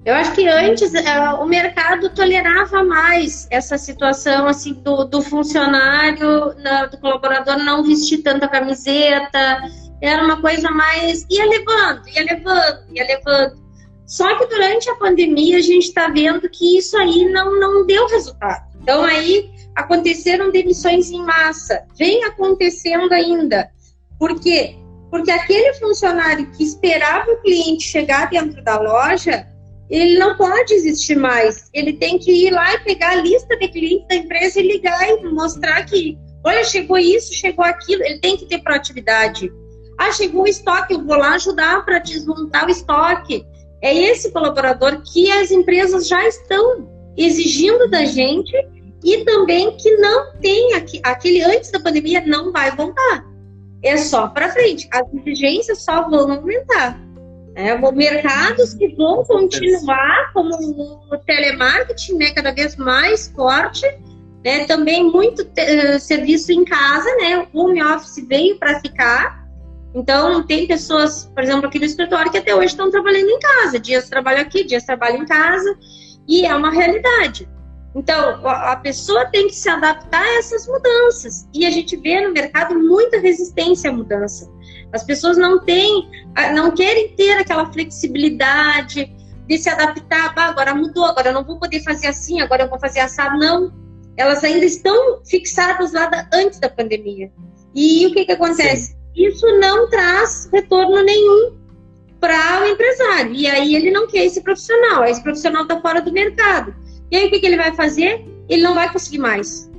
Eu 0.04 0.14
acho 0.14 0.32
que 0.32 0.48
antes 0.48 0.92
uh, 0.94 1.42
o 1.42 1.46
mercado 1.46 2.08
tolerava 2.10 2.82
mais 2.82 3.46
essa 3.50 3.76
situação 3.76 4.46
assim 4.46 4.72
do, 4.72 5.04
do 5.04 5.20
funcionário, 5.20 6.54
do 6.90 6.98
colaborador 6.98 7.58
não 7.58 7.84
vestir 7.84 8.22
tanta 8.22 8.48
camiseta, 8.48 9.62
era 10.00 10.24
uma 10.24 10.40
coisa 10.40 10.70
mais 10.70 11.26
ia 11.30 11.44
levando, 11.46 12.08
ia 12.08 12.24
levando, 12.24 12.84
ia 12.94 13.06
levando. 13.06 13.60
Só 14.06 14.36
que 14.38 14.46
durante 14.46 14.90
a 14.90 14.96
pandemia 14.96 15.58
a 15.58 15.62
gente 15.62 15.88
está 15.88 16.08
vendo 16.08 16.48
que 16.48 16.78
isso 16.78 16.96
aí 16.96 17.30
não, 17.30 17.58
não 17.58 17.86
deu 17.86 18.08
resultado. 18.08 18.66
Então 18.82 19.04
aí 19.04 19.50
aconteceram 19.76 20.50
demissões 20.50 21.10
em 21.10 21.22
massa, 21.22 21.84
vem 21.96 22.24
acontecendo 22.24 23.12
ainda. 23.12 23.70
Por 24.18 24.40
quê? 24.40 24.76
Porque 25.10 25.30
aquele 25.30 25.74
funcionário 25.74 26.50
que 26.52 26.64
esperava 26.64 27.30
o 27.30 27.40
cliente 27.42 27.84
chegar 27.84 28.30
dentro 28.30 28.62
da 28.62 28.78
loja 28.78 29.46
ele 29.90 30.18
não 30.18 30.36
pode 30.36 30.72
existir 30.72 31.16
mais. 31.16 31.68
Ele 31.74 31.92
tem 31.94 32.16
que 32.16 32.30
ir 32.30 32.50
lá 32.52 32.74
e 32.74 32.78
pegar 32.84 33.10
a 33.10 33.16
lista 33.16 33.56
de 33.56 33.68
clientes 33.68 34.06
da 34.06 34.14
empresa 34.14 34.60
e 34.60 34.68
ligar 34.68 35.10
e 35.10 35.24
mostrar 35.24 35.84
que, 35.84 36.16
olha, 36.44 36.64
chegou 36.64 36.96
isso, 36.96 37.34
chegou 37.34 37.64
aquilo. 37.64 38.04
Ele 38.04 38.20
tem 38.20 38.36
que 38.36 38.46
ter 38.46 38.58
proatividade. 38.58 39.50
Ah, 40.00 40.10
chegou 40.12 40.44
o 40.44 40.48
estoque, 40.48 40.94
eu 40.94 41.04
vou 41.04 41.14
lá 41.14 41.34
ajudar 41.34 41.84
para 41.84 41.98
desmontar 41.98 42.66
o 42.66 42.70
estoque. 42.70 43.46
É 43.82 43.94
esse 43.94 44.32
colaborador 44.32 45.02
que 45.02 45.30
as 45.30 45.50
empresas 45.50 46.08
já 46.08 46.26
estão 46.26 46.88
exigindo 47.18 47.86
da 47.90 48.06
gente 48.06 48.50
e 49.04 49.24
também 49.26 49.76
que 49.76 49.94
não 49.98 50.32
tem 50.40 50.72
aquele 51.02 51.42
antes 51.42 51.70
da 51.70 51.78
pandemia 51.78 52.24
não 52.26 52.50
vai 52.50 52.74
voltar. 52.74 53.26
É 53.82 53.98
só 53.98 54.28
para 54.28 54.48
frente. 54.48 54.88
As 54.90 55.06
exigências 55.12 55.82
só 55.82 56.08
vão 56.08 56.32
aumentar. 56.32 56.98
É, 57.54 57.76
mercados 57.92 58.72
que 58.72 58.88
vão 58.94 59.22
continuar, 59.24 60.32
como 60.32 60.54
o 61.12 61.18
telemarketing, 61.18 62.14
né, 62.14 62.30
cada 62.30 62.52
vez 62.52 62.74
mais 62.76 63.28
forte, 63.36 63.84
né, 64.42 64.64
também 64.64 65.04
muito 65.04 65.42
uh, 65.42 66.00
serviço 66.00 66.52
em 66.52 66.64
casa, 66.64 67.14
né, 67.16 67.46
o 67.52 67.58
home 67.58 67.82
office 67.82 68.24
veio 68.26 68.58
para 68.58 68.80
ficar. 68.80 69.39
Então, 69.94 70.44
tem 70.46 70.66
pessoas, 70.66 71.30
por 71.34 71.42
exemplo, 71.42 71.66
aqui 71.66 71.78
no 71.78 71.84
escritório 71.84 72.30
que 72.30 72.38
até 72.38 72.54
hoje 72.54 72.66
estão 72.66 72.90
trabalhando 72.90 73.28
em 73.28 73.38
casa. 73.38 73.78
Dias 73.78 74.08
trabalham 74.08 74.42
aqui, 74.42 74.64
dias 74.64 74.84
trabalham 74.84 75.22
em 75.22 75.26
casa, 75.26 75.76
e 76.28 76.46
é 76.46 76.54
uma 76.54 76.70
realidade. 76.70 77.48
Então, 77.94 78.46
a 78.46 78.76
pessoa 78.76 79.26
tem 79.26 79.48
que 79.48 79.54
se 79.54 79.68
adaptar 79.68 80.22
a 80.22 80.38
essas 80.38 80.66
mudanças. 80.68 81.48
E 81.52 81.66
a 81.66 81.70
gente 81.70 81.96
vê 81.96 82.20
no 82.20 82.32
mercado 82.32 82.78
muita 82.78 83.18
resistência 83.18 83.90
à 83.90 83.92
mudança. 83.92 84.48
As 84.92 85.02
pessoas 85.02 85.36
não 85.36 85.58
têm, 85.64 86.08
ah, 86.36 86.52
não 86.52 86.70
querem 86.70 87.14
ter 87.16 87.32
aquela 87.32 87.70
flexibilidade 87.72 89.12
de 89.48 89.58
se 89.58 89.68
adaptar. 89.68 90.32
Ah, 90.36 90.46
agora 90.46 90.72
mudou, 90.72 91.04
agora 91.04 91.30
eu 91.30 91.34
não 91.34 91.44
vou 91.44 91.58
poder 91.58 91.82
fazer 91.82 92.06
assim, 92.06 92.40
agora 92.40 92.62
eu 92.62 92.68
vou 92.68 92.78
fazer 92.78 93.00
assado. 93.00 93.36
Não. 93.38 93.72
Elas 94.16 94.44
ainda 94.44 94.64
estão 94.64 95.20
fixadas 95.24 95.92
lá 95.92 96.06
da, 96.06 96.28
antes 96.32 96.60
da 96.60 96.68
pandemia. 96.68 97.32
E 97.74 98.06
o 98.06 98.12
que, 98.12 98.24
que 98.24 98.32
acontece? 98.32 98.92
Sim. 98.92 98.99
Isso 99.16 99.46
não 99.58 99.88
traz 99.88 100.48
retorno 100.52 101.02
nenhum 101.02 101.56
para 102.20 102.62
o 102.62 102.66
empresário. 102.66 103.32
E 103.32 103.46
aí 103.46 103.74
ele 103.74 103.90
não 103.90 104.06
quer 104.06 104.26
esse 104.26 104.42
profissional. 104.42 105.04
Esse 105.04 105.22
profissional 105.22 105.62
está 105.62 105.80
fora 105.80 106.00
do 106.00 106.12
mercado. 106.12 106.74
E 107.10 107.16
aí 107.16 107.26
o 107.26 107.30
que, 107.30 107.40
que 107.40 107.46
ele 107.46 107.56
vai 107.56 107.74
fazer? 107.74 108.24
Ele 108.48 108.62
não 108.62 108.74
vai 108.74 108.92
conseguir 108.92 109.18
mais. 109.18 109.70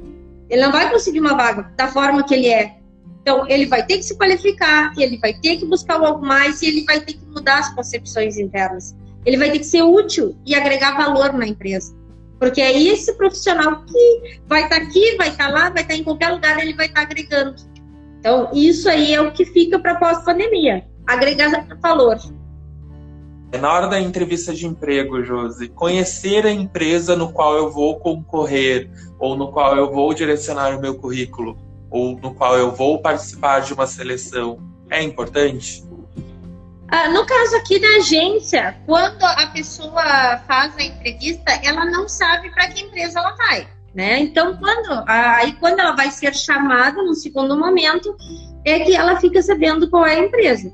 Ele 0.50 0.62
não 0.62 0.72
vai 0.72 0.90
conseguir 0.90 1.20
uma 1.20 1.36
vaga 1.36 1.72
da 1.78 1.88
forma 1.88 2.24
que 2.24 2.34
ele 2.34 2.48
é. 2.48 2.76
Então, 3.22 3.48
ele 3.48 3.68
vai 3.68 3.86
ter 3.86 3.98
que 3.98 4.04
se 4.04 4.18
qualificar, 4.18 4.92
ele 4.98 5.18
vai 5.18 5.34
ter 5.34 5.58
que 5.58 5.66
buscar 5.66 6.02
algo 6.02 6.26
mais 6.26 6.62
e 6.62 6.68
ele 6.68 6.84
vai 6.86 7.00
ter 7.00 7.14
que 7.14 7.26
mudar 7.28 7.60
as 7.60 7.74
concepções 7.74 8.38
internas. 8.38 8.96
Ele 9.26 9.38
vai 9.38 9.52
ter 9.52 9.60
que 9.60 9.66
ser 9.66 9.84
útil 9.84 10.36
e 10.46 10.56
agregar 10.56 10.98
valor 10.98 11.32
na 11.34 11.46
empresa. 11.46 11.96
Porque 12.40 12.60
é 12.60 12.76
esse 12.76 13.14
profissional 13.14 13.86
que 13.86 14.40
vai 14.48 14.64
estar 14.64 14.80
tá 14.80 14.84
aqui, 14.84 15.16
vai 15.16 15.30
estar 15.30 15.48
tá 15.48 15.54
lá, 15.54 15.70
vai 15.70 15.84
estar 15.84 15.94
tá 15.94 15.96
em 15.96 16.04
qualquer 16.04 16.30
lugar, 16.30 16.60
ele 16.60 16.74
vai 16.74 16.88
estar 16.88 17.02
agregando. 17.02 17.56
Então, 18.22 18.52
isso 18.54 18.88
aí 18.88 19.16
é 19.16 19.20
o 19.20 19.32
que 19.32 19.44
fica 19.44 19.80
para 19.80 19.96
pós-pandemia 19.96 20.86
agregar 21.08 21.68
valor. 21.82 22.20
Na 23.60 23.74
hora 23.74 23.88
da 23.88 24.00
entrevista 24.00 24.54
de 24.54 24.68
emprego, 24.68 25.24
Josi, 25.24 25.70
conhecer 25.70 26.46
a 26.46 26.52
empresa 26.52 27.16
no 27.16 27.34
qual 27.34 27.58
eu 27.58 27.72
vou 27.72 28.00
concorrer 28.00 28.92
ou 29.20 29.36
no 29.36 29.52
qual 29.52 29.76
eu 29.76 29.92
vou 29.92 30.14
direcionar 30.14 30.78
o 30.78 30.80
meu 30.80 30.94
currículo 30.96 31.58
ou 31.90 32.16
no 32.16 32.34
qual 32.36 32.56
eu 32.56 32.72
vou 32.72 33.02
participar 33.02 33.62
de 33.62 33.74
uma 33.74 33.88
seleção 33.88 34.60
é 34.88 35.02
importante? 35.02 35.84
Ah, 36.90 37.10
no 37.10 37.26
caso 37.26 37.56
aqui 37.56 37.80
da 37.80 37.88
agência, 37.98 38.78
quando 38.86 39.24
a 39.24 39.48
pessoa 39.48 40.38
faz 40.48 40.78
a 40.78 40.84
entrevista, 40.84 41.52
ela 41.64 41.86
não 41.86 42.08
sabe 42.08 42.52
para 42.52 42.68
que 42.68 42.84
empresa 42.84 43.20
ela 43.20 43.36
vai. 43.36 43.68
Né? 43.94 44.20
Então, 44.22 44.56
quando, 44.58 45.04
aí 45.08 45.54
quando 45.54 45.80
ela 45.80 45.96
vai 45.96 46.10
ser 46.12 46.34
chamada 46.34 47.04
no 47.04 47.14
segundo 47.14 47.58
momento, 47.58 48.16
é 48.66 48.80
que 48.80 48.96
ela 48.96 49.20
fica 49.20 49.42
sabendo 49.42 49.90
qual 49.90 50.06
é 50.06 50.16
a 50.16 50.26
empresa. 50.26 50.72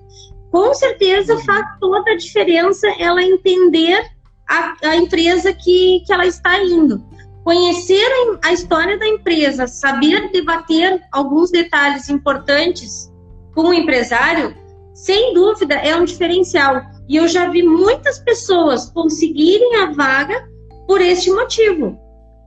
Com 0.51 0.73
certeza 0.73 1.37
faz 1.39 1.65
toda 1.79 2.11
a 2.11 2.17
diferença 2.17 2.87
ela 2.99 3.23
entender 3.23 4.05
a, 4.47 4.75
a 4.83 4.95
empresa 4.95 5.51
que, 5.51 6.03
que 6.05 6.13
ela 6.13 6.27
está 6.27 6.63
indo 6.63 7.03
conhecer 7.47 8.05
a 8.43 8.51
história 8.51 8.99
da 8.99 9.07
empresa, 9.07 9.67
saber 9.67 10.29
debater 10.33 11.01
alguns 11.13 11.49
detalhes 11.49 12.09
importantes 12.09 13.09
com 13.55 13.69
o 13.69 13.73
empresário, 13.73 14.53
sem 14.93 15.33
dúvida 15.33 15.75
é 15.75 15.95
um 15.95 16.03
diferencial. 16.03 16.81
E 17.07 17.15
eu 17.15 17.25
já 17.25 17.49
vi 17.49 17.63
muitas 17.63 18.19
pessoas 18.19 18.89
conseguirem 18.89 19.77
a 19.77 19.93
vaga 19.93 20.45
por 20.85 20.99
este 20.99 21.31
motivo, 21.31 21.97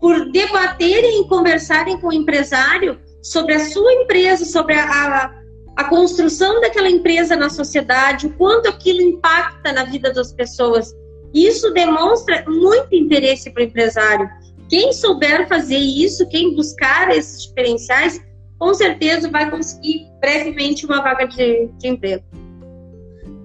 por 0.01 0.31
debaterem 0.31 1.21
e 1.21 1.29
conversarem 1.29 1.99
com 2.01 2.09
o 2.09 2.13
empresário 2.13 2.99
sobre 3.23 3.55
a 3.55 3.67
sua 3.67 3.93
empresa, 3.93 4.45
sobre 4.45 4.75
a, 4.75 4.85
a, 4.85 5.35
a 5.77 5.85
construção 5.85 6.61
daquela 6.61 6.89
empresa 6.89 7.37
na 7.37 7.51
sociedade, 7.51 8.27
o 8.27 8.33
quanto 8.35 8.69
aquilo 8.69 9.03
impacta 9.03 9.73
na 9.73 9.85
vida 9.85 10.13
das 10.13 10.33
pessoas. 10.33 10.95
Isso 11.35 11.71
demonstra 11.73 12.45
muito 12.49 12.95
interesse 12.95 13.51
para 13.51 13.63
o 13.63 13.67
empresário. 13.67 14.29
Quem 14.69 14.93
souber 14.93 15.47
fazer 15.49 15.79
isso, 15.79 16.27
quem 16.29 16.55
buscar 16.55 17.11
esses 17.11 17.49
diferenciais, 17.49 18.21
com 18.59 18.73
certeza 18.73 19.29
vai 19.29 19.51
conseguir 19.51 20.07
brevemente 20.21 20.87
uma 20.87 21.03
vaga 21.03 21.27
de, 21.27 21.69
de 21.79 21.89
emprego. 21.89 22.25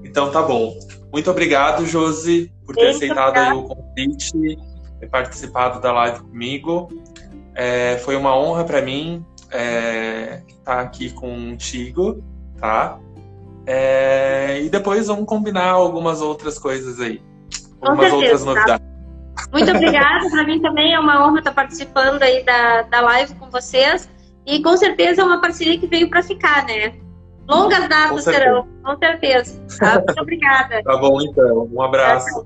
Então 0.04 0.32
tá 0.32 0.42
bom. 0.42 0.74
Muito 1.12 1.30
obrigado, 1.30 1.86
Josi, 1.86 2.52
por 2.66 2.76
ter 2.76 2.86
Muito 2.86 2.96
aceitado 2.96 3.58
o 3.58 3.64
convite 3.64 4.58
e 5.06 5.10
participado 5.10 5.80
da 5.80 5.92
live 5.92 6.20
comigo. 6.20 6.90
É, 7.54 7.98
foi 8.00 8.16
uma 8.16 8.38
honra 8.38 8.66
para 8.66 8.82
mim 8.82 9.26
é, 9.52 10.42
estar 10.48 10.82
aqui 10.82 11.12
contigo, 11.12 12.24
tá? 12.60 13.00
É, 13.66 14.62
e 14.62 14.70
depois 14.70 15.08
vamos 15.08 15.26
combinar 15.26 15.70
algumas 15.70 16.22
outras 16.22 16.60
coisas 16.60 17.00
aí. 17.00 17.22
Algumas 17.82 18.12
certeza, 18.12 18.16
outras 18.16 18.44
tá? 18.44 18.46
novidades. 18.46 18.88
Tá? 18.88 19.52
Muito 19.52 19.72
obrigada. 19.76 20.30
Para 20.30 20.44
mim 20.44 20.62
também 20.62 20.94
é 20.94 21.00
uma 21.00 21.26
honra 21.26 21.40
estar 21.40 21.54
participando 21.54 22.22
aí 22.22 22.44
da, 22.44 22.84
da 22.84 23.02
live 23.02 23.36
com 23.36 23.50
vocês. 23.50 24.10
E 24.46 24.62
com 24.62 24.78
certeza 24.78 25.22
é 25.22 25.26
uma 25.26 25.42
parceria 25.42 25.80
que 25.80 25.88
veio 25.88 26.10
para 26.10 26.22
ficar, 26.22 26.66
né? 26.66 26.94
Longas 27.48 27.88
datas 27.88 28.24
serão, 28.24 28.68
com 28.84 28.98
certeza. 28.98 29.60
Tá? 29.80 29.96
Muito 29.96 30.22
obrigada. 30.22 30.84
Tá 30.84 30.98
bom, 30.98 31.22
então. 31.22 31.70
Um 31.72 31.82
abraço. 31.82 32.46